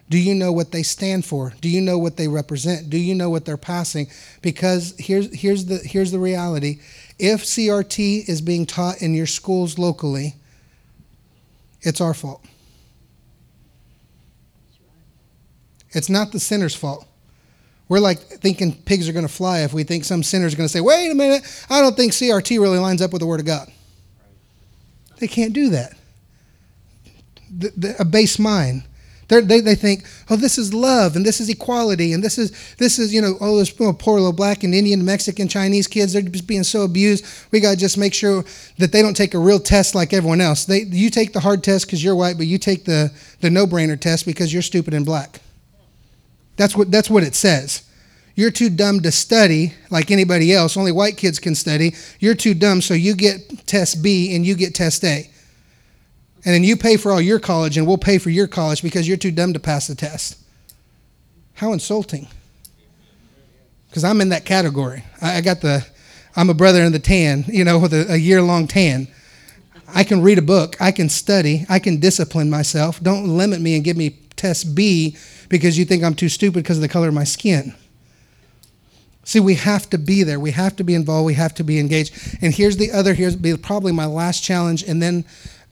[0.07, 1.51] Do you know what they stand for?
[1.59, 2.89] Do you know what they represent?
[2.89, 4.07] Do you know what they're passing?
[4.41, 6.79] Because here's, here's, the, here's the reality
[7.21, 10.35] if CRT is being taught in your schools locally,
[11.81, 12.43] it's our fault.
[15.91, 17.05] It's not the sinner's fault.
[17.87, 20.71] We're like thinking pigs are going to fly if we think some sinner's going to
[20.71, 23.45] say, wait a minute, I don't think CRT really lines up with the Word of
[23.45, 23.71] God.
[25.19, 25.93] They can't do that.
[27.55, 28.83] The, the, a base mind
[29.31, 32.51] they're, they they think, oh, this is love and this is equality and this is
[32.75, 36.11] this is you know oh, all those poor little black and Indian, Mexican, Chinese kids
[36.11, 37.25] they're just being so abused.
[37.49, 38.43] We gotta just make sure
[38.77, 40.65] that they don't take a real test like everyone else.
[40.65, 43.09] They you take the hard test because you're white, but you take the
[43.39, 45.39] the no brainer test because you're stupid and black.
[46.57, 47.83] That's what that's what it says.
[48.35, 50.75] You're too dumb to study like anybody else.
[50.75, 51.95] Only white kids can study.
[52.19, 55.30] You're too dumb, so you get test B and you get test A.
[56.43, 59.07] And then you pay for all your college and we'll pay for your college because
[59.07, 60.37] you're too dumb to pass the test.
[61.53, 62.27] How insulting.
[63.89, 65.03] Because I'm in that category.
[65.21, 65.85] I, got the,
[66.35, 69.07] I'm a brother in the tan, you know, with a, a year long tan.
[69.93, 70.75] I can read a book.
[70.79, 71.65] I can study.
[71.69, 73.01] I can discipline myself.
[73.01, 75.17] Don't limit me and give me test B
[75.49, 77.75] because you think I'm too stupid because of the color of my skin.
[79.23, 80.39] See, we have to be there.
[80.39, 81.27] We have to be involved.
[81.27, 82.37] We have to be engaged.
[82.41, 84.83] And here's the other, here's probably my last challenge.
[84.83, 85.25] And then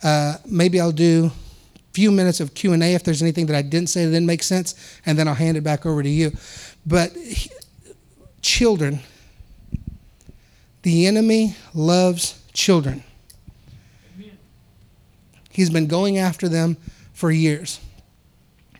[0.03, 1.31] uh, maybe I'll do
[1.75, 4.43] a few minutes of Q&A if there's anything that I didn't say that didn't make
[4.43, 6.31] sense, and then I'll hand it back over to you.
[6.85, 7.51] But he,
[8.41, 8.99] children,
[10.83, 13.03] the enemy loves children.
[15.49, 16.77] He's been going after them
[17.13, 17.79] for years.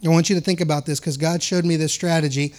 [0.06, 2.54] I want you to think about this because God showed me this strategy,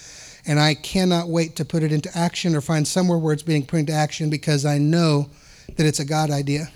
[0.45, 3.65] and I cannot wait to put it into action or find somewhere where it's being
[3.65, 5.31] put into action because I know
[5.77, 6.71] that it's a God idea.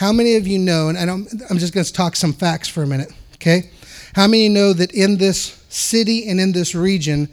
[0.00, 2.82] How many of you know, and I'm, I'm just going to talk some facts for
[2.82, 3.68] a minute, okay?
[4.14, 7.28] How many know that in this city and in this region,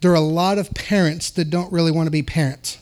[0.00, 2.78] there are a lot of parents that don't really want to be parents?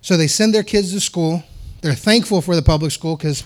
[0.00, 1.44] So they send their kids to school.
[1.82, 3.42] They're thankful for the public school because,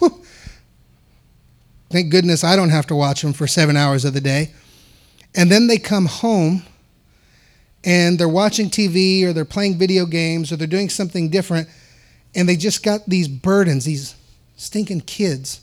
[1.91, 4.53] thank goodness I don't have to watch them for seven hours of the day.
[5.35, 6.63] And then they come home
[7.83, 11.69] and they're watching TV or they're playing video games or they're doing something different
[12.35, 14.15] and they just got these burdens, these
[14.57, 15.61] stinking kids,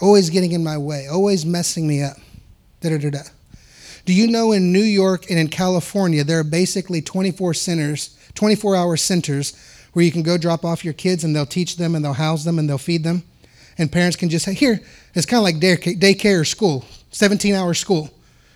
[0.00, 2.16] always getting in my way, always messing me up.
[2.80, 3.22] Da da da da.
[4.06, 8.76] Do you know in New York and in California there are basically 24 centers, 24
[8.76, 9.54] hour centers
[9.92, 12.44] where you can go drop off your kids and they'll teach them and they'll house
[12.44, 13.22] them and they'll feed them,
[13.76, 14.80] and parents can just say, "Here,
[15.14, 18.10] it's kind of like daycare or school, 17 hour school.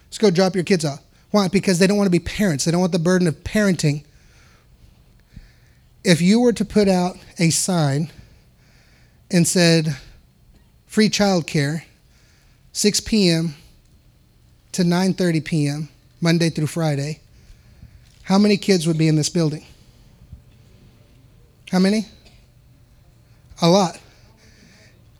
[0.06, 1.00] Let's go drop your kids off."
[1.30, 1.48] Why?
[1.48, 2.64] Because they don't want to be parents.
[2.64, 4.04] They don't want the burden of parenting
[6.04, 8.12] if you were to put out a sign
[9.30, 9.96] and said
[10.86, 11.82] free childcare
[12.72, 13.54] 6 p.m.
[14.72, 15.88] to 9:30 p.m.
[16.20, 17.20] Monday through Friday
[18.24, 19.64] how many kids would be in this building
[21.70, 22.06] how many
[23.62, 23.98] a lot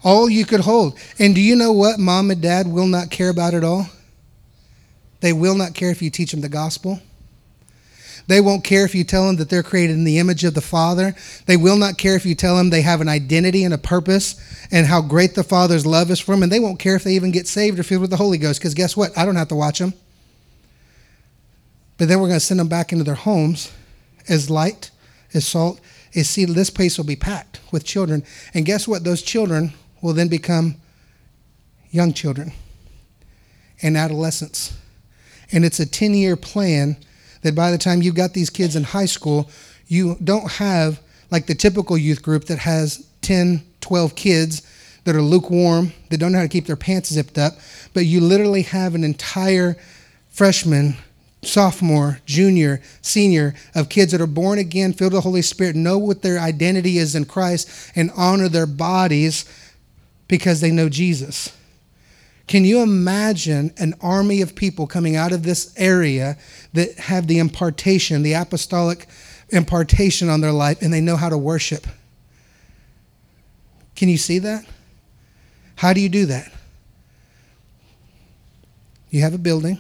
[0.03, 3.30] all you could hold and do you know what mom and dad will not care
[3.30, 3.87] about at all
[5.20, 7.01] they will not care if you teach them the gospel
[8.26, 10.60] they won't care if you tell them that they're created in the image of the
[10.60, 11.14] Father.
[11.46, 14.36] They will not care if you tell them they have an identity and a purpose
[14.70, 16.42] and how great the Father's love is for them.
[16.42, 18.60] And they won't care if they even get saved or filled with the Holy Ghost
[18.60, 19.16] because guess what?
[19.16, 19.92] I don't have to watch them.
[21.98, 23.72] But then we're going to send them back into their homes
[24.28, 24.90] as light,
[25.34, 25.80] as salt,
[26.14, 26.48] as seed.
[26.50, 28.24] this place will be packed with children.
[28.54, 29.04] And guess what?
[29.04, 30.76] Those children will then become
[31.90, 32.52] young children
[33.82, 34.76] and adolescents.
[35.52, 36.96] And it's a 10 year plan
[37.45, 39.51] that by the time you've got these kids in high school,
[39.86, 40.99] you don't have
[41.30, 44.62] like the typical youth group that has 10, 12 kids
[45.05, 47.53] that are lukewarm, that don't know how to keep their pants zipped up,
[47.92, 49.76] but you literally have an entire
[50.30, 50.97] freshman,
[51.42, 55.99] sophomore, junior, senior of kids that are born again, filled with the Holy Spirit, know
[55.99, 59.45] what their identity is in Christ, and honor their bodies
[60.28, 61.55] because they know Jesus.
[62.47, 66.36] Can you imagine an army of people coming out of this area
[66.74, 69.09] that have the impartation, the apostolic
[69.49, 71.86] impartation on their life, and they know how to worship?
[73.97, 74.66] Can you see that?
[75.76, 76.53] How do you do that?
[79.11, 79.78] You have a building,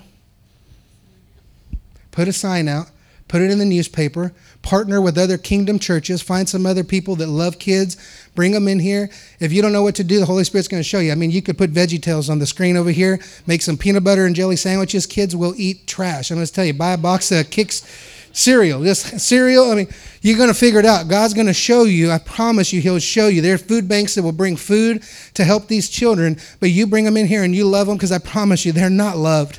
[2.12, 2.90] put a sign out,
[3.26, 4.32] put it in the newspaper,
[4.64, 7.96] partner with other kingdom churches, find some other people that love kids,
[8.34, 9.10] bring them in here.
[9.38, 11.12] If you don't know what to do, the Holy Spirit's going to show you.
[11.12, 14.02] I mean, you could put Veggie Tales on the screen over here, make some peanut
[14.02, 15.06] butter and jelly sandwiches.
[15.06, 16.30] Kids will eat trash.
[16.30, 17.84] I'm going to tell you, buy a box of Kix
[18.32, 18.82] cereal.
[18.82, 19.70] Just cereal.
[19.70, 19.88] I mean,
[20.22, 21.08] you're going to figure it out.
[21.08, 22.10] God's going to show you.
[22.10, 23.42] I promise you, He'll show you.
[23.42, 25.02] There are food banks that will bring food
[25.34, 28.12] to help these children, but you bring them in here and you love them because
[28.12, 29.58] I promise you, they're not loved.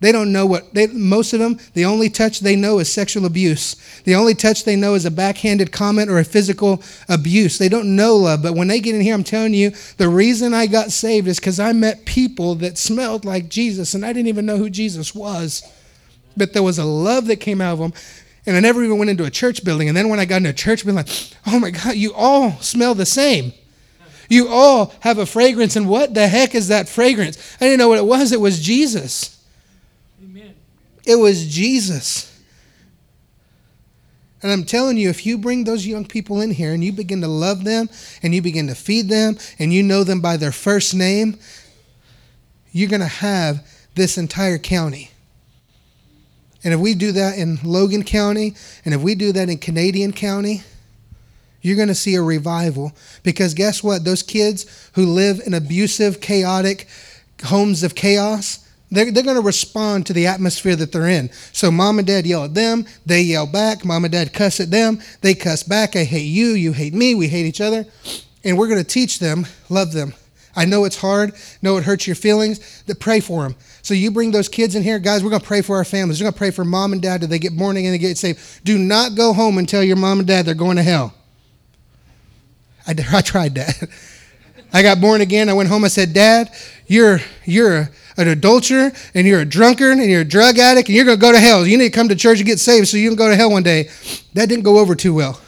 [0.00, 3.24] They don't know what they most of them the only touch they know is sexual
[3.24, 3.76] abuse.
[4.04, 7.56] The only touch they know is a backhanded comment or a physical abuse.
[7.56, 10.52] They don't know love, but when they get in here I'm telling you the reason
[10.52, 14.28] I got saved is cuz I met people that smelled like Jesus and I didn't
[14.28, 15.62] even know who Jesus was.
[16.36, 17.94] But there was a love that came out of them.
[18.44, 19.88] And I never even went into a church building.
[19.88, 21.08] And then when I got into a church building, like,
[21.46, 23.52] oh my God, you all smell the same.
[24.28, 25.74] You all have a fragrance.
[25.74, 27.56] And what the heck is that fragrance?
[27.60, 28.32] I didn't know what it was.
[28.32, 29.35] It was Jesus.
[31.06, 32.32] It was Jesus.
[34.42, 37.20] And I'm telling you, if you bring those young people in here and you begin
[37.22, 37.88] to love them
[38.22, 41.38] and you begin to feed them and you know them by their first name,
[42.72, 45.10] you're going to have this entire county.
[46.62, 48.54] And if we do that in Logan County
[48.84, 50.62] and if we do that in Canadian County,
[51.62, 52.92] you're going to see a revival.
[53.22, 54.04] Because guess what?
[54.04, 56.88] Those kids who live in abusive, chaotic
[57.44, 61.30] homes of chaos, they're, they're going to respond to the atmosphere that they're in.
[61.52, 63.84] So mom and dad yell at them, they yell back.
[63.84, 65.96] Mom and dad cuss at them, they cuss back.
[65.96, 67.84] I hate you, you hate me, we hate each other.
[68.44, 70.14] And we're going to teach them, love them.
[70.54, 73.56] I know it's hard, know it hurts your feelings, that pray for them.
[73.82, 76.18] So you bring those kids in here, guys, we're going to pray for our families.
[76.18, 78.16] We're going to pray for mom and dad that they get born again and get
[78.16, 78.64] saved.
[78.64, 81.12] Do not go home and tell your mom and dad they're going to hell.
[82.86, 83.88] I, I tried that.
[84.72, 85.48] I got born again.
[85.48, 85.84] I went home.
[85.84, 86.50] I said, Dad,
[86.86, 91.04] you're, you're an adulterer and you're a drunkard and you're a drug addict and you're
[91.04, 91.66] going to go to hell.
[91.66, 93.50] You need to come to church and get saved so you can go to hell
[93.50, 93.90] one day.
[94.34, 95.40] That didn't go over too well.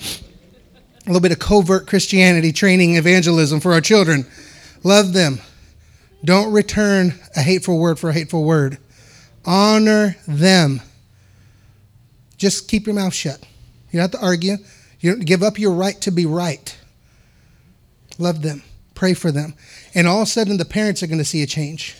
[0.00, 4.26] A little bit of covert Christianity training evangelism for our children.
[4.82, 5.40] Love them.
[6.24, 8.78] Don't return a hateful word for a hateful word.
[9.44, 10.82] Honor them.
[12.36, 13.40] Just keep your mouth shut.
[13.90, 14.56] You don't have to argue.
[15.00, 16.76] You don't give up your right to be right.
[18.18, 18.62] Love them.
[18.94, 19.54] Pray for them.
[19.94, 21.96] And all of a sudden, the parents are going to see a change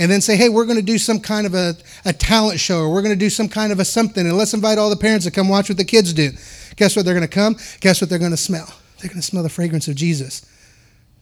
[0.00, 1.76] and then say, hey, we're going to do some kind of a,
[2.06, 4.54] a talent show or we're going to do some kind of a something and let's
[4.54, 6.30] invite all the parents to come watch what the kids do.
[6.76, 7.04] Guess what?
[7.04, 7.56] They're going to come.
[7.80, 8.74] Guess what they're going to smell?
[8.98, 10.40] They're going to smell the fragrance of Jesus.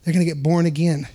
[0.04, 1.08] They're going to get born again.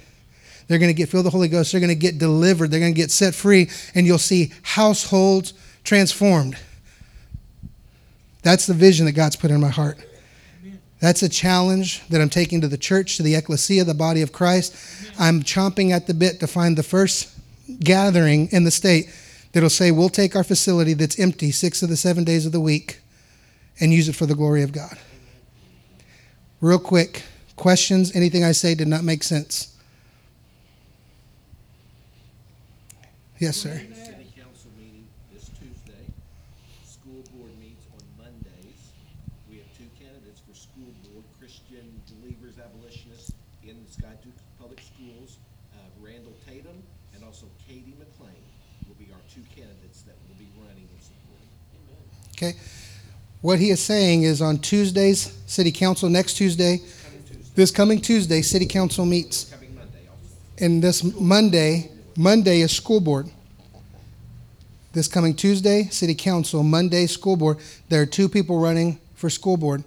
[0.68, 1.72] They're going to get filled with the Holy Ghost.
[1.72, 2.70] They're going to get delivered.
[2.70, 3.70] They're going to get set free.
[3.96, 5.54] And you'll see households
[5.86, 6.58] transformed.
[8.42, 9.98] That's the vision that God's put in my heart.
[11.00, 14.32] That's a challenge that I'm taking to the church, to the ecclesia, the body of
[14.32, 14.76] Christ.
[15.18, 17.33] I'm chomping at the bit to find the first
[17.80, 19.10] gathering in the state
[19.52, 22.60] that'll say, we'll take our facility that's empty six of the seven days of the
[22.60, 23.02] week
[23.80, 24.98] and use it for the glory of God.
[26.62, 27.24] Real quick,
[27.56, 28.16] questions?
[28.16, 29.76] Anything I say did not make sense?
[33.40, 33.76] Yes, sir.
[33.76, 36.06] City council meeting this Tuesday.
[36.86, 38.96] School board meets on Mondays.
[39.50, 41.84] We have two candidates for school board, Christian
[42.22, 43.34] believers abolitionists
[43.68, 45.40] in the Skiatook Public Schools,
[45.76, 46.82] uh, Randall Tatum
[47.16, 48.44] and also Katie McLean
[48.88, 51.52] will be our two candidates that will be running and supporting.
[52.44, 52.58] Okay.
[53.42, 58.02] What he is saying is on Tuesdays, city council, next Tuesday, Coming Tuesday, this coming
[58.02, 59.46] Tuesday, city council meets.
[59.46, 60.66] coming Monday also.
[60.66, 63.30] And this Monday, Monday is school board.
[64.94, 67.58] This coming Tuesday, city council, Monday, school board.
[67.90, 69.84] There are two people running for school board.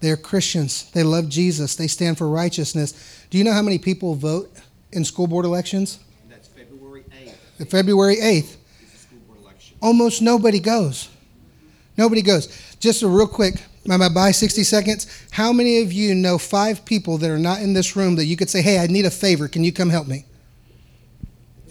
[0.00, 0.90] They're Christians.
[0.92, 1.74] They love Jesus.
[1.74, 3.26] They stand for righteousness.
[3.30, 4.50] Do you know how many people vote
[4.92, 5.98] in school board elections?
[6.28, 8.36] That's February eighth February 8th.
[8.38, 8.56] is
[8.92, 9.76] the school board election.
[9.82, 11.08] Almost nobody goes.
[11.98, 12.48] Nobody goes.
[12.78, 15.06] Just a real quick by 60 seconds?
[15.30, 18.36] How many of you know five people that are not in this room that you
[18.36, 19.48] could say, hey, I need a favor.
[19.48, 20.24] Can you come help me?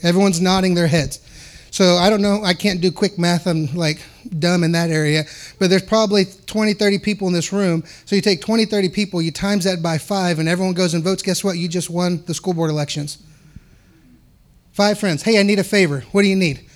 [0.04, 1.22] Everyone's nodding their heads.
[1.70, 2.44] So I don't know.
[2.44, 3.46] I can't do quick math.
[3.46, 4.02] I'm like
[4.40, 5.26] dumb in that area.
[5.60, 7.84] But there's probably 20, 30 people in this room.
[8.06, 11.04] So you take 20, 30 people, you times that by five, and everyone goes and
[11.04, 11.22] votes.
[11.22, 11.58] Guess what?
[11.58, 13.18] You just won the school board elections.
[14.72, 15.24] Five friends.
[15.24, 16.02] Hey, I need a favor.
[16.12, 16.68] What do you need?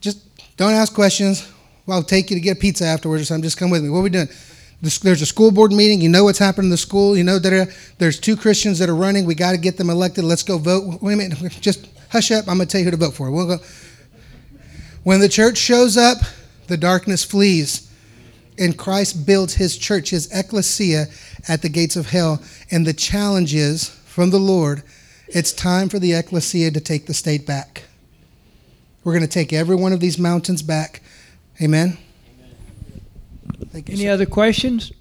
[0.00, 0.18] Just
[0.56, 1.50] don't ask questions.
[1.86, 3.44] Well, I'll take you to get pizza afterwards or something.
[3.44, 3.90] Just come with me.
[3.90, 4.28] What are we doing?
[4.82, 6.00] There's a school board meeting.
[6.00, 7.16] You know what's happening in the school.
[7.16, 9.24] You know that there's two Christians that are running.
[9.24, 10.24] We got to get them elected.
[10.24, 11.00] Let's go vote.
[11.00, 11.38] Wait a minute.
[11.60, 12.48] Just hush up.
[12.48, 13.30] I'm going to tell you who to vote for.
[13.30, 13.64] We'll go.
[15.04, 16.18] When the church shows up,
[16.66, 17.90] the darkness flees.
[18.58, 21.06] And Christ builds his church, his ecclesia,
[21.48, 22.42] at the gates of hell.
[22.70, 24.82] And the challenge is from the Lord
[25.28, 27.82] it's time for the ecclesia to take the state back.
[29.02, 31.02] We're going to take every one of these mountains back.
[31.62, 31.96] Amen.
[33.72, 34.10] Thank you, Any sir.
[34.10, 34.92] other questions?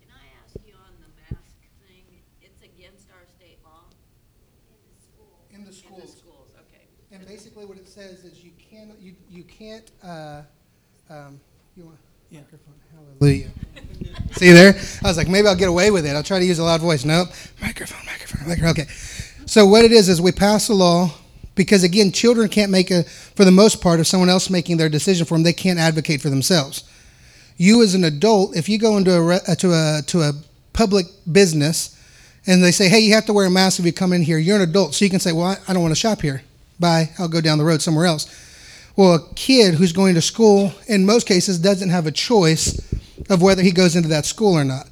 [0.00, 2.04] Can I ask you on the mask thing?
[2.40, 3.86] It's against our state law?
[5.52, 5.94] In the schools.
[5.96, 6.86] In the schools, okay.
[7.10, 10.42] And basically what it says is you can't, you, you can't, uh,
[11.10, 11.40] um,
[11.76, 11.98] you want
[12.30, 12.40] yeah.
[12.40, 12.74] microphone?
[13.18, 13.50] Hallelujah.
[14.32, 14.74] See there?
[15.02, 16.14] I was like, maybe I'll get away with it.
[16.14, 17.04] I'll try to use a loud voice.
[17.04, 17.30] Nope.
[17.60, 18.70] Microphone, microphone, microphone.
[18.70, 18.86] Okay.
[19.46, 21.10] So what it is is we pass a law
[21.58, 24.88] because again, children can't make a, for the most part, if someone else making their
[24.88, 26.84] decision for them, they can't advocate for themselves.
[27.58, 30.32] You as an adult, if you go into a, uh, to a, to a
[30.72, 31.94] public business
[32.46, 34.38] and they say, hey, you have to wear a mask if you come in here,
[34.38, 34.94] you're an adult.
[34.94, 36.42] So you can say, well, I, I don't want to shop here.
[36.80, 37.10] Bye.
[37.18, 38.32] I'll go down the road somewhere else.
[38.96, 42.80] Well, a kid who's going to school, in most cases, doesn't have a choice
[43.28, 44.88] of whether he goes into that school or not.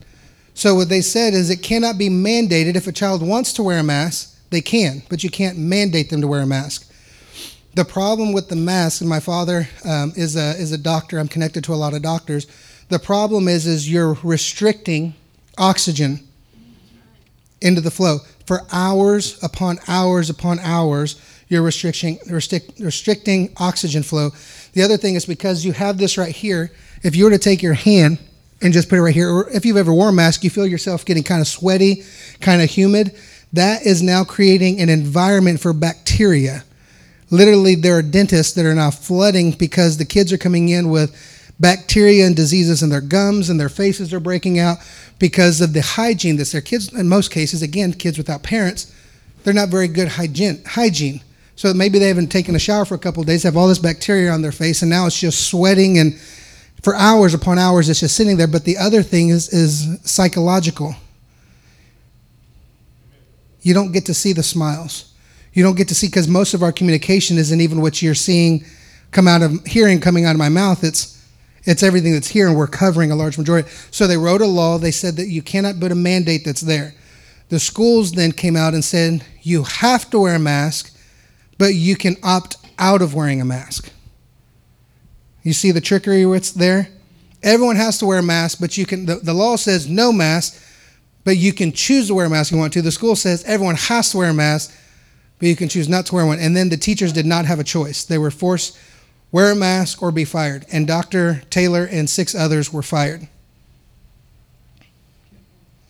[0.54, 2.74] So what they said is it cannot be mandated.
[2.74, 6.20] If a child wants to wear a mask, they can, but you can't mandate them
[6.20, 6.92] to wear a mask.
[7.74, 11.18] The problem with the mask, and my father um, is a is a doctor.
[11.18, 12.46] I'm connected to a lot of doctors.
[12.88, 15.14] The problem is is you're restricting
[15.58, 16.20] oxygen
[17.60, 21.20] into the flow for hours upon hours upon hours.
[21.48, 24.30] You're restricting restrict, restricting oxygen flow.
[24.72, 26.72] The other thing is because you have this right here.
[27.02, 28.18] If you were to take your hand
[28.62, 30.66] and just put it right here, or if you've ever worn a mask, you feel
[30.66, 32.04] yourself getting kind of sweaty,
[32.40, 33.14] kind of humid
[33.56, 36.64] that is now creating an environment for bacteria.
[37.30, 41.14] Literally, there are dentists that are now flooding because the kids are coming in with
[41.58, 44.78] bacteria and diseases in their gums and their faces are breaking out
[45.18, 48.94] because of the hygiene that's their Kids, in most cases, again, kids without parents,
[49.42, 50.62] they're not very good hygiene.
[50.64, 51.22] hygiene.
[51.56, 53.78] So maybe they haven't taken a shower for a couple of days, have all this
[53.78, 56.18] bacteria on their face, and now it's just sweating and
[56.82, 58.46] for hours upon hours it's just sitting there.
[58.46, 60.94] But the other thing is, is psychological
[63.66, 65.12] you don't get to see the smiles.
[65.52, 68.64] You don't get to see because most of our communication isn't even what you're seeing
[69.10, 70.84] come out of hearing coming out of my mouth.
[70.84, 71.20] It's
[71.64, 73.68] it's everything that's here, and we're covering a large majority.
[73.90, 74.78] So they wrote a law.
[74.78, 76.94] They said that you cannot put a mandate that's there.
[77.48, 80.96] The schools then came out and said you have to wear a mask,
[81.58, 83.90] but you can opt out of wearing a mask.
[85.42, 86.88] You see the trickery that's there?
[87.42, 89.06] Everyone has to wear a mask, but you can.
[89.06, 90.62] The, the law says no mask,
[91.26, 92.80] but you can choose to wear a mask if you want to.
[92.80, 94.72] The school says everyone has to wear a mask,
[95.40, 96.38] but you can choose not to wear one.
[96.38, 98.04] And then the teachers did not have a choice.
[98.04, 98.78] They were forced
[99.32, 100.64] wear a mask or be fired.
[100.70, 101.42] And Dr.
[101.50, 103.26] Taylor and six others were fired.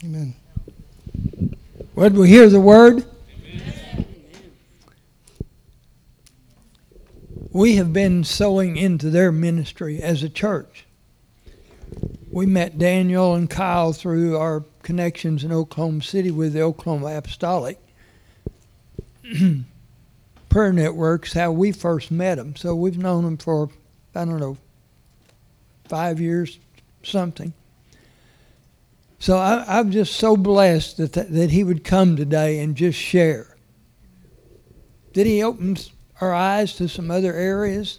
[0.03, 0.35] Amen.
[1.97, 3.05] Would we hear the word?
[3.45, 4.07] Amen.
[7.53, 10.86] We have been sowing into their ministry as a church.
[12.37, 17.79] We met Daniel and Kyle through our connections in Oklahoma City with the Oklahoma Apostolic
[20.51, 22.55] Prayer Networks, how we first met them.
[22.55, 23.71] So we've known them for,
[24.15, 24.59] I don't know,
[25.89, 26.59] five years,
[27.03, 27.55] something.
[29.19, 32.99] So I, am just so blessed that, that, that he would come today and just
[32.99, 33.57] share.
[35.15, 35.79] Did he open
[36.21, 37.99] our eyes to some other areas?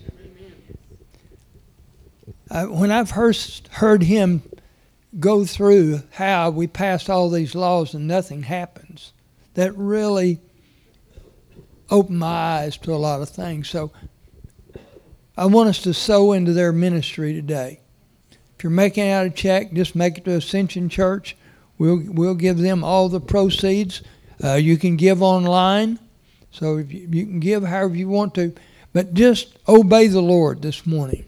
[2.50, 4.42] Uh, when I've first heard him
[5.20, 9.14] go through how we passed all these laws and nothing happens.
[9.56, 10.40] That really
[11.90, 13.70] opened my eyes to a lot of things.
[13.70, 13.92] So
[15.36, 17.80] I want us to sow into their ministry today.
[18.56, 21.38] If you're making out a check, just make it to Ascension Church.
[21.78, 24.02] We'll we'll give them all the proceeds.
[24.44, 26.00] Uh, you can give online,
[26.52, 28.56] so you, you can give however you want to,
[28.94, 31.26] but just obey the Lord this morning.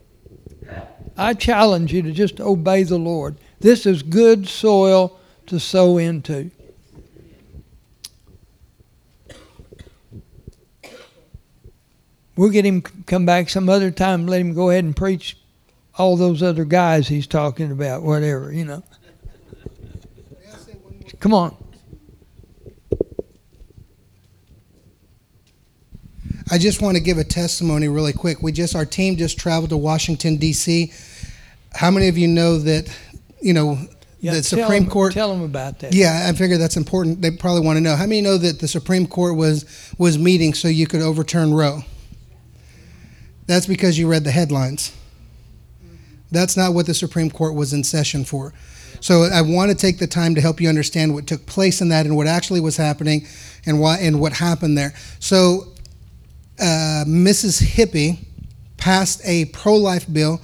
[1.17, 3.37] I challenge you to just obey the Lord.
[3.59, 6.51] This is good soil to sow into.
[12.37, 14.25] We'll get him come back some other time.
[14.25, 15.37] Let him go ahead and preach
[15.97, 18.81] all those other guys he's talking about, whatever, you know.
[21.19, 21.57] Come on.
[26.51, 28.41] I just want to give a testimony really quick.
[28.41, 30.91] We just our team just traveled to Washington D.C.
[31.73, 32.89] How many of you know that
[33.41, 33.77] you know
[34.19, 35.13] Yeah, the Supreme 'em- Court?
[35.13, 35.93] Tell them about that.
[35.93, 37.21] Yeah, I figure that's important.
[37.21, 37.95] They probably want to know.
[37.95, 39.65] How many know that the Supreme Court was
[39.97, 41.83] was meeting so you could overturn Roe?
[43.45, 44.91] That's because you read the headlines.
[46.31, 48.53] That's not what the Supreme Court was in session for.
[49.01, 51.89] So I want to take the time to help you understand what took place in
[51.89, 53.25] that and what actually was happening
[53.65, 54.93] and why and what happened there.
[55.19, 55.69] So
[56.59, 58.19] uh, Mississippi
[58.77, 60.41] passed a pro-life bill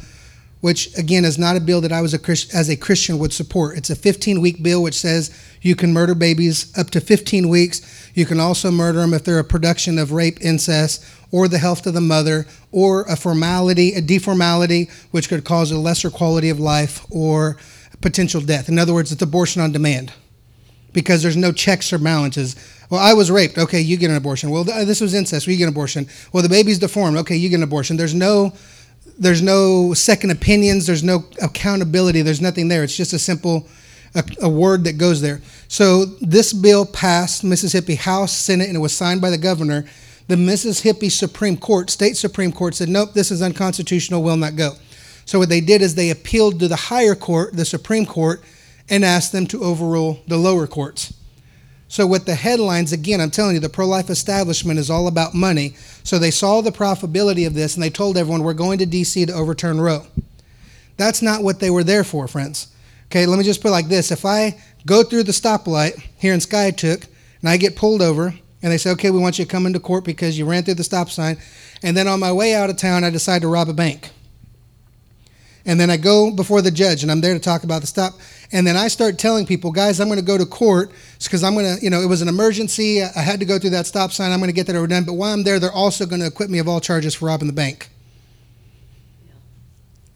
[0.66, 3.32] which again is not a bill that I was a Christ, as a Christian would
[3.32, 3.78] support.
[3.78, 5.30] It's a 15 week bill which says
[5.62, 8.10] you can murder babies up to 15 weeks.
[8.16, 11.86] You can also murder them if they're a production of rape, incest, or the health
[11.86, 16.60] of the mother, or a formality, a deformality, which could cause a lesser quality of
[16.60, 17.58] life or
[18.02, 18.68] potential death.
[18.68, 20.14] In other words, it's abortion on demand
[20.96, 22.56] because there's no checks or balances.
[22.90, 23.60] Well, I was raped.
[23.60, 24.50] Okay, you get an abortion.
[24.50, 25.46] Well, th- uh, this was incest.
[25.46, 26.08] Well, you get an abortion.
[26.32, 27.18] Well, the baby's deformed.
[27.18, 27.98] Okay, you get an abortion.
[27.98, 28.54] There's no
[29.18, 33.66] there's no second opinions there's no accountability there's nothing there it's just a simple
[34.14, 38.80] a, a, word that goes there so this bill passed mississippi house senate and it
[38.80, 39.86] was signed by the governor
[40.28, 44.74] the mississippi supreme court state supreme court said nope this is unconstitutional will not go
[45.26, 48.44] so what they did is they appealed to the higher court the supreme court
[48.90, 51.14] and asked them to overrule the lower courts
[51.88, 55.34] so, with the headlines, again, I'm telling you, the pro life establishment is all about
[55.36, 55.76] money.
[56.04, 59.28] So, they saw the profitability of this and they told everyone, we're going to DC
[59.28, 60.08] to overturn Roe.
[60.98, 62.68] That's not what they were there for, friends.
[63.06, 66.34] Okay, let me just put it like this if I go through the stoplight here
[66.34, 67.06] in Skiatook
[67.42, 68.34] and I get pulled over
[68.64, 70.74] and they say, okay, we want you to come into court because you ran through
[70.74, 71.38] the stop sign,
[71.84, 74.10] and then on my way out of town, I decide to rob a bank.
[75.66, 78.14] And then I go before the judge and I'm there to talk about the stop.
[78.52, 80.92] And then I start telling people, guys, I'm going to go to court
[81.24, 83.04] because I'm going to, you know, it was an emergency.
[83.04, 84.32] I had to go through that stop sign.
[84.32, 85.04] I'm going to get that overdone.
[85.04, 87.48] But while I'm there, they're also going to acquit me of all charges for robbing
[87.48, 87.90] the bank.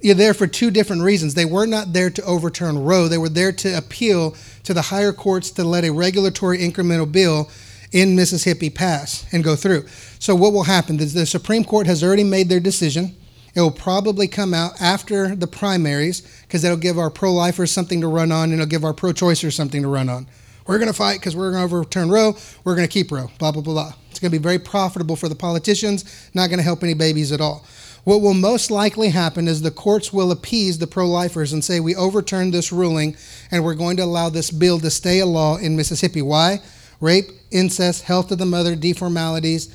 [0.02, 1.34] You're there for two different reasons.
[1.34, 3.08] They were not there to overturn Roe.
[3.10, 7.50] They were there to appeal to the higher courts to let a regulatory incremental bill
[7.92, 9.88] in Mississippi pass and go through.
[10.20, 13.16] So what will happen the Supreme Court has already made their decision.
[13.60, 18.00] It will probably come out after the primaries because that'll give our pro lifers something
[18.00, 20.28] to run on and it'll give our pro choicers something to run on.
[20.66, 22.38] We're going to fight because we're going to overturn Roe.
[22.64, 23.30] We're going to keep Roe.
[23.38, 23.94] Blah, blah, blah, blah.
[24.12, 27.34] It's going to be very profitable for the politicians, not going to help any babies
[27.34, 27.66] at all.
[28.06, 31.82] What will most likely happen is the courts will appease the pro lifers and say,
[31.82, 33.18] We overturned this ruling
[33.52, 36.22] and we're going to allow this bill to stay a law in Mississippi.
[36.22, 36.62] Why?
[37.02, 39.68] Rape, incest, health of the mother, deformalities,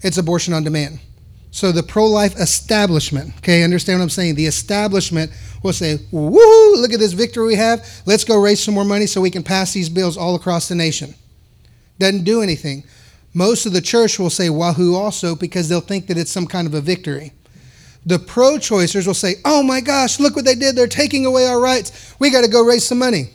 [0.00, 1.00] it's abortion on demand.
[1.54, 4.36] So the pro-life establishment, okay, understand what I'm saying?
[4.36, 5.30] The establishment
[5.62, 6.76] will say, "Woo!
[6.76, 7.86] Look at this victory we have.
[8.06, 10.74] Let's go raise some more money so we can pass these bills all across the
[10.74, 11.14] nation."
[11.98, 12.84] Doesn't do anything.
[13.34, 16.66] Most of the church will say "Wahoo!" also because they'll think that it's some kind
[16.66, 17.32] of a victory.
[18.06, 20.74] The pro-choicers will say, "Oh my gosh, look what they did!
[20.74, 21.92] They're taking away our rights.
[22.18, 23.28] We got to go raise some money."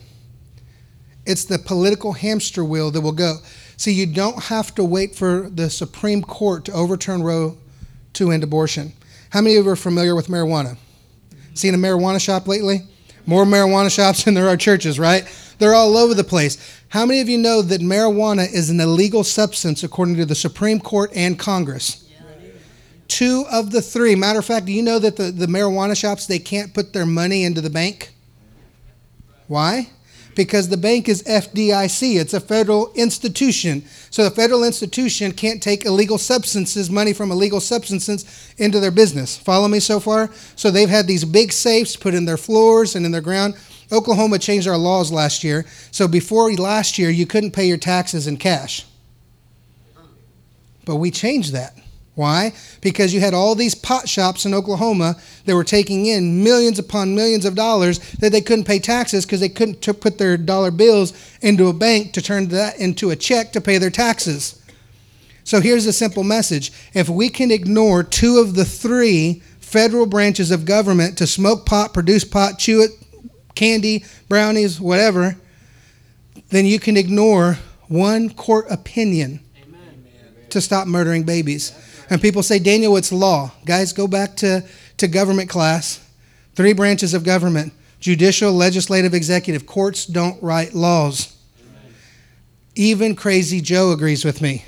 [1.24, 3.38] It's the political hamster wheel that will go.
[3.78, 7.57] See, you don't have to wait for the Supreme Court to overturn Roe
[8.18, 8.93] to end abortion.
[9.30, 10.78] How many of you are familiar with marijuana?
[11.53, 12.82] Seen a marijuana shop lately?
[13.26, 15.28] More marijuana shops than there are churches, right?
[15.59, 16.57] They're all over the place.
[16.89, 20.80] How many of you know that marijuana is an illegal substance according to the Supreme
[20.80, 22.07] Court and Congress?
[23.07, 24.15] Two of the three.
[24.15, 27.05] Matter of fact, do you know that the, the marijuana shops they can't put their
[27.05, 28.11] money into the bank?
[29.47, 29.89] Why?
[30.38, 32.15] Because the bank is FDIC.
[32.15, 33.83] It's a federal institution.
[34.11, 39.36] So the federal institution can't take illegal substances, money from illegal substances, into their business.
[39.36, 40.29] Follow me so far?
[40.55, 43.55] So they've had these big safes put in their floors and in their ground.
[43.91, 45.66] Oklahoma changed our laws last year.
[45.89, 48.86] So before last year, you couldn't pay your taxes in cash.
[50.86, 51.75] But we changed that.
[52.17, 52.51] Why?
[52.81, 57.13] Because you had all these pot shops in Oklahoma that were taking in millions upon
[57.13, 60.71] millions of dollars that they couldn't pay taxes because they couldn't t- put their dollar
[60.71, 64.59] bills into a bank to turn that into a check to pay their taxes.
[65.43, 70.49] So here's a simple message if we can ignore two of the three federal branches
[70.49, 72.93] of government to smoke pot, produce pot, chew it,
[73.53, 75.37] candy, brownies, whatever,
[76.49, 79.39] then you can ignore one court opinion
[80.49, 81.73] to stop murdering babies.
[82.09, 83.51] And people say, Daniel, it's law.
[83.66, 84.63] Guys, go back to,
[84.97, 86.04] to government class.
[86.55, 89.66] Three branches of government judicial, legislative, executive.
[89.66, 91.36] Courts don't write laws.
[92.75, 94.63] Even crazy Joe agrees with me.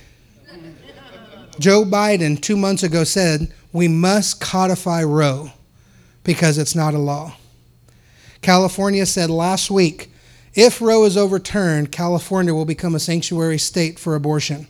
[1.60, 5.52] Joe Biden, two months ago, said, We must codify Roe.
[6.24, 7.36] because it's not a law.
[8.41, 10.11] California said last week
[10.53, 14.68] if Roe is overturned, California will become a sanctuary state for abortion.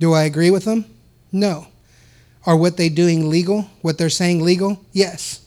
[0.00, 0.86] Do I agree with them?
[1.34, 1.66] No.
[2.46, 3.62] Are what they doing legal?
[3.82, 4.80] What they're saying legal?
[4.92, 5.44] Yes.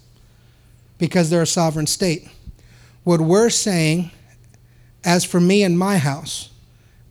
[0.97, 2.27] Because they're a sovereign state.
[3.05, 4.11] What we're saying,
[5.05, 6.49] as for me and my house,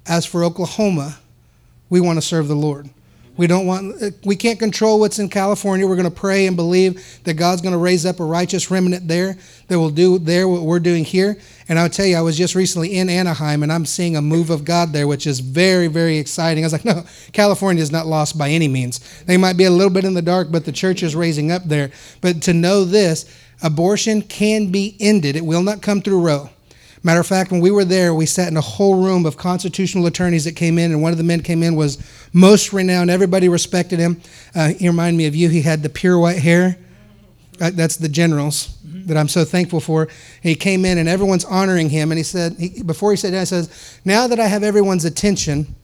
[0.05, 1.19] as for Oklahoma,
[1.89, 2.90] we want to serve the Lord.
[3.39, 5.86] We don't want we can't control what's in California.
[5.86, 9.09] We're going to pray and believe that God's going to raise up a righteous remnant
[9.09, 9.36] there
[9.69, 11.39] that will do there what we're doing here.
[11.68, 14.51] And I'll tell you, I was just recently in Anaheim and I'm seeing a move
[14.51, 16.62] of God there, which is very, very exciting.
[16.62, 19.01] I was like, no, California is not lost by any means.
[19.24, 21.64] They might be a little bit in the dark, but the church is raising up
[21.64, 21.90] there.
[22.20, 23.24] But to know this,
[23.62, 25.34] abortion can be ended.
[25.34, 26.51] It will not come through Roe.
[27.02, 30.06] Matter of fact, when we were there, we sat in a whole room of constitutional
[30.06, 31.98] attorneys that came in, and one of the men came in was
[32.32, 33.10] most renowned.
[33.10, 34.20] Everybody respected him.
[34.56, 35.48] Uh, he reminded me of you.
[35.48, 36.76] He had the pure white hair.
[37.61, 40.09] Uh, that's the generals that I'm so thankful for.
[40.43, 42.11] He came in, and everyone's honoring him.
[42.11, 45.05] And he said, he, before he said that, he says, "Now that I have everyone's
[45.05, 45.74] attention,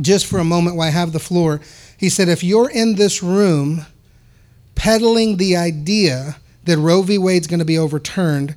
[0.00, 1.60] just for a moment while I have the floor,"
[1.96, 3.86] he said, "If you're in this room
[4.74, 7.18] peddling the idea that Roe v.
[7.18, 8.54] Wade's going to be overturned."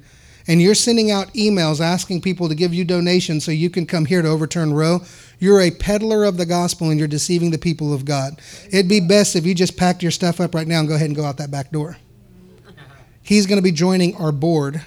[0.49, 4.05] and you're sending out emails asking people to give you donations so you can come
[4.05, 5.01] here to overturn Roe,
[5.37, 8.41] you're a peddler of the gospel and you're deceiving the people of God.
[8.71, 11.05] It'd be best if you just packed your stuff up right now and go ahead
[11.05, 11.97] and go out that back door.
[13.29, 14.81] He's going to be joining our board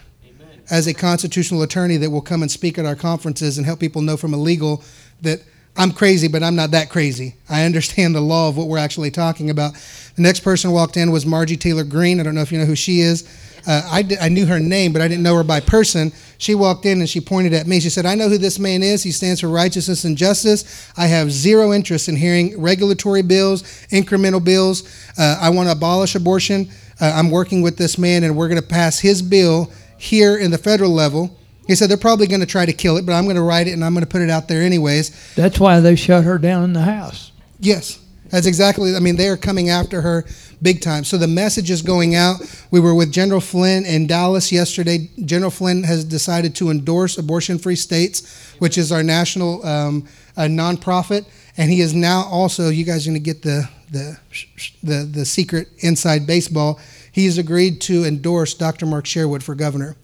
[0.69, 4.03] as a constitutional attorney that will come and speak at our conferences and help people
[4.03, 4.83] know from a legal
[5.21, 5.45] that
[5.77, 7.37] I'm crazy, but I'm not that crazy.
[7.49, 9.75] I understand the law of what we're actually talking about.
[10.17, 12.19] The next person walked in was Margie Taylor Greene.
[12.19, 13.29] I don't know if you know who she is.
[13.65, 16.11] Uh, I, I knew her name, but I didn't know her by person.
[16.39, 17.79] She walked in and she pointed at me.
[17.79, 19.05] She said, I know who this man is.
[19.05, 20.91] He stands for righteousness and justice.
[20.97, 24.83] I have zero interest in hearing regulatory bills, incremental bills.
[25.17, 26.69] Uh, I want to abolish abortion.
[27.03, 30.53] Uh, I'm working with this man, and we're going to pass his bill here in
[30.53, 31.37] the federal level.
[31.67, 33.67] He said they're probably going to try to kill it, but I'm going to write
[33.67, 35.35] it and I'm going to put it out there anyways.
[35.35, 37.33] That's why they shut her down in the house.
[37.59, 38.01] Yes,
[38.31, 38.95] that's exactly.
[38.95, 40.25] I mean, they are coming after her
[40.61, 41.03] big time.
[41.03, 42.37] So the message is going out.
[42.71, 45.11] We were with General Flynn in Dallas yesterday.
[45.25, 50.07] General Flynn has decided to endorse Abortion Free States, which is our national um,
[50.37, 51.27] nonprofit,
[51.57, 52.69] and he is now also.
[52.69, 54.19] You guys are going to get the the
[54.83, 56.81] the the secret inside baseball.
[57.13, 58.87] He's agreed to endorse Dr.
[58.87, 59.97] Mark Sherwood for governor.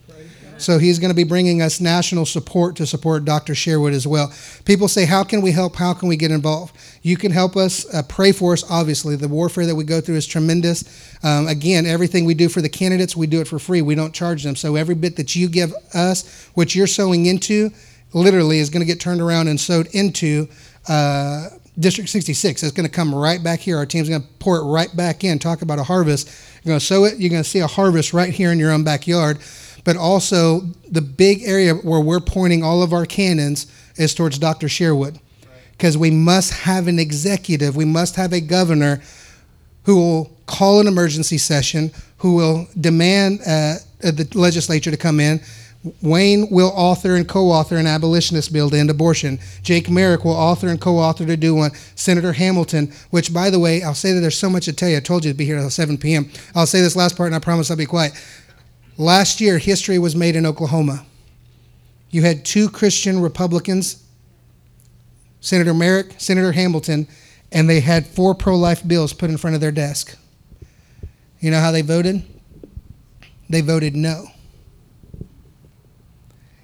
[0.59, 3.55] So he's going to be bringing us national support to support Dr.
[3.55, 4.32] Sherwood as well.
[4.65, 5.77] People say, How can we help?
[5.77, 6.77] How can we get involved?
[7.02, 9.15] You can help us, uh, pray for us, obviously.
[9.15, 10.85] The warfare that we go through is tremendous.
[11.23, 13.82] Um, again, everything we do for the candidates, we do it for free.
[13.82, 14.56] We don't charge them.
[14.56, 17.70] So every bit that you give us, what you're sowing into,
[18.12, 20.48] literally is going to get turned around and sowed into.
[20.89, 23.76] Uh, District 66 It's going to come right back here.
[23.76, 25.38] Our team's going to pour it right back in.
[25.38, 26.28] Talk about a harvest.
[26.62, 27.18] You're going to sow it.
[27.18, 29.38] You're going to see a harvest right here in your own backyard
[29.88, 30.60] but also
[30.90, 34.68] the big area where we're pointing all of our cannons is towards Dr.
[34.68, 35.18] Sherwood.
[35.72, 39.00] Because we must have an executive, we must have a governor
[39.84, 45.40] who will call an emergency session, who will demand uh, the legislature to come in.
[46.02, 49.38] Wayne will author and co author an abolitionist bill to end abortion.
[49.62, 51.70] Jake Merrick will author and co author to do one.
[51.94, 54.96] Senator Hamilton, which, by the way, I'll say that there's so much to tell you.
[54.96, 56.30] I told you to be here until 7 p.m.
[56.55, 58.12] I'll say this last part and I promise I'll be quiet.
[58.96, 61.06] Last year, history was made in Oklahoma.
[62.10, 64.02] You had two Christian Republicans,
[65.40, 67.06] Senator Merrick, Senator Hamilton,
[67.52, 70.18] and they had four pro life bills put in front of their desk.
[71.38, 72.22] You know how they voted?
[73.48, 74.26] They voted no.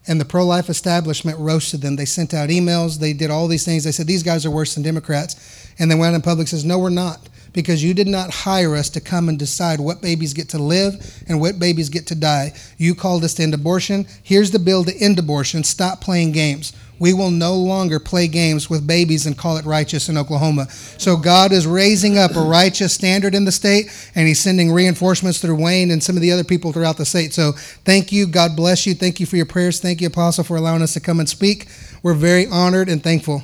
[0.07, 1.97] And the pro life establishment roasted them.
[1.97, 3.85] They sent out emails, they did all these things.
[3.85, 5.71] They said, These guys are worse than Democrats.
[5.79, 8.31] And then went out in public and says, No, we're not because you did not
[8.31, 12.07] hire us to come and decide what babies get to live and what babies get
[12.09, 12.53] to die.
[12.77, 14.07] You called us to end abortion.
[14.23, 15.65] Here's the bill to end abortion.
[15.65, 16.75] Stop playing games.
[16.99, 20.69] We will no longer play games with babies and call it righteous in Oklahoma.
[20.71, 25.41] So God is raising up a righteous standard in the state, and He's sending reinforcements
[25.41, 27.35] through Wayne and some of the other people throughout the state.
[27.35, 28.27] So thank you.
[28.27, 28.95] God bless you.
[28.95, 29.81] Thank you for your prayers.
[29.81, 31.67] Thank you, Apostle, for allowing us to come and speak.
[32.03, 33.43] We're very honored and thankful.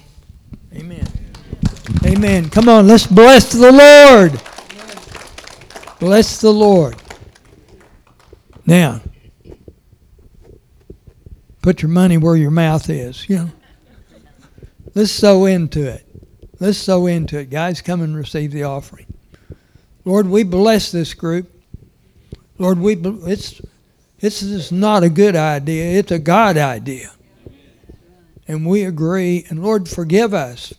[0.75, 1.07] Amen.
[2.05, 2.49] Amen.
[2.51, 4.41] Come on, let's bless the Lord.
[5.99, 6.97] Bless the Lord.
[8.65, 9.01] Now,
[11.63, 13.29] put your money where your mouth is.
[13.29, 13.51] You know,
[14.95, 16.07] let's sow into it.
[16.59, 17.81] Let's sow into it, guys.
[17.81, 19.07] Come and receive the offering.
[20.05, 21.51] Lord, we bless this group.
[22.59, 23.61] Lord, we it's
[24.19, 25.99] it's just not a good idea.
[25.99, 27.13] It's a God idea,
[28.47, 29.47] and we agree.
[29.49, 30.75] And Lord, forgive us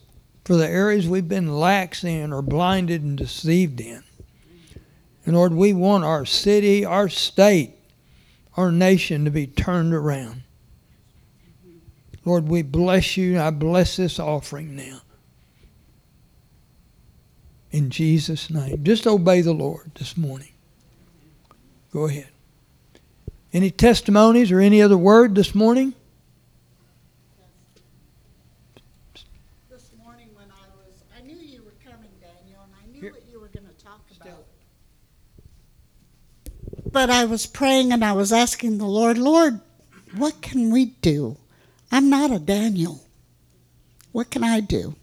[0.46, 4.04] for the areas we've been lax in or blinded and deceived in.
[5.26, 7.76] And Lord, we want our city, our state,
[8.58, 10.44] our nation to be turned around.
[12.24, 13.40] Lord, we bless you.
[13.40, 15.02] I bless this offering now.
[17.72, 18.84] In Jesus' name.
[18.84, 20.52] Just obey the Lord this morning.
[21.92, 22.28] Go ahead.
[23.54, 25.94] Any testimonies or any other word this morning?
[29.70, 33.12] This morning when I was, I knew you were coming, Daniel, and I knew Here.
[33.12, 34.46] what you were going to talk about.
[36.92, 39.60] But I was praying and I was asking the Lord, Lord,
[40.16, 41.38] what can we do?
[41.92, 43.04] I'm not a Daniel.
[44.12, 44.96] What can I do?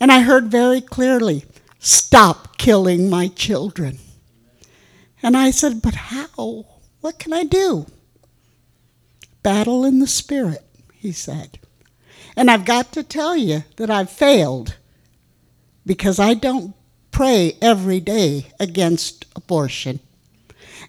[0.00, 1.44] And I heard very clearly,
[1.78, 3.98] stop killing my children.
[5.22, 6.66] And I said, but how?
[7.00, 7.86] What can I do?
[9.42, 11.58] Battle in the spirit, he said.
[12.36, 14.76] And I've got to tell you that I've failed
[15.86, 16.74] because I don't
[17.12, 20.00] pray every day against abortion.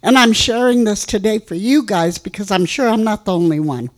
[0.04, 3.60] And I'm sharing this today for you guys because I'm sure I'm not the only
[3.60, 3.90] one.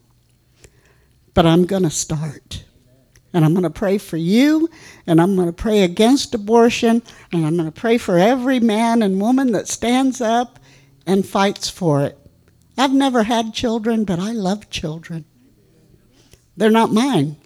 [1.40, 2.66] But I'm going to start.
[3.32, 4.70] And I'm going to pray for you,
[5.08, 7.02] and I'm going to pray against abortion,
[7.32, 10.60] and I'm going to pray for every man and woman that stands up
[11.08, 12.18] and fights for it.
[12.78, 15.24] I've never had children, but I love children.
[16.58, 17.38] They're not mine,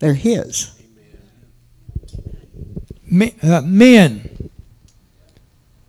[0.00, 0.70] they're His.
[3.06, 4.50] Me- uh, men,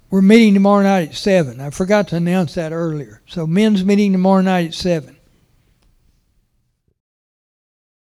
[0.09, 1.59] we're meeting tomorrow night at 7.
[1.59, 3.21] I forgot to announce that earlier.
[3.27, 5.17] So, men's meeting tomorrow night at 7.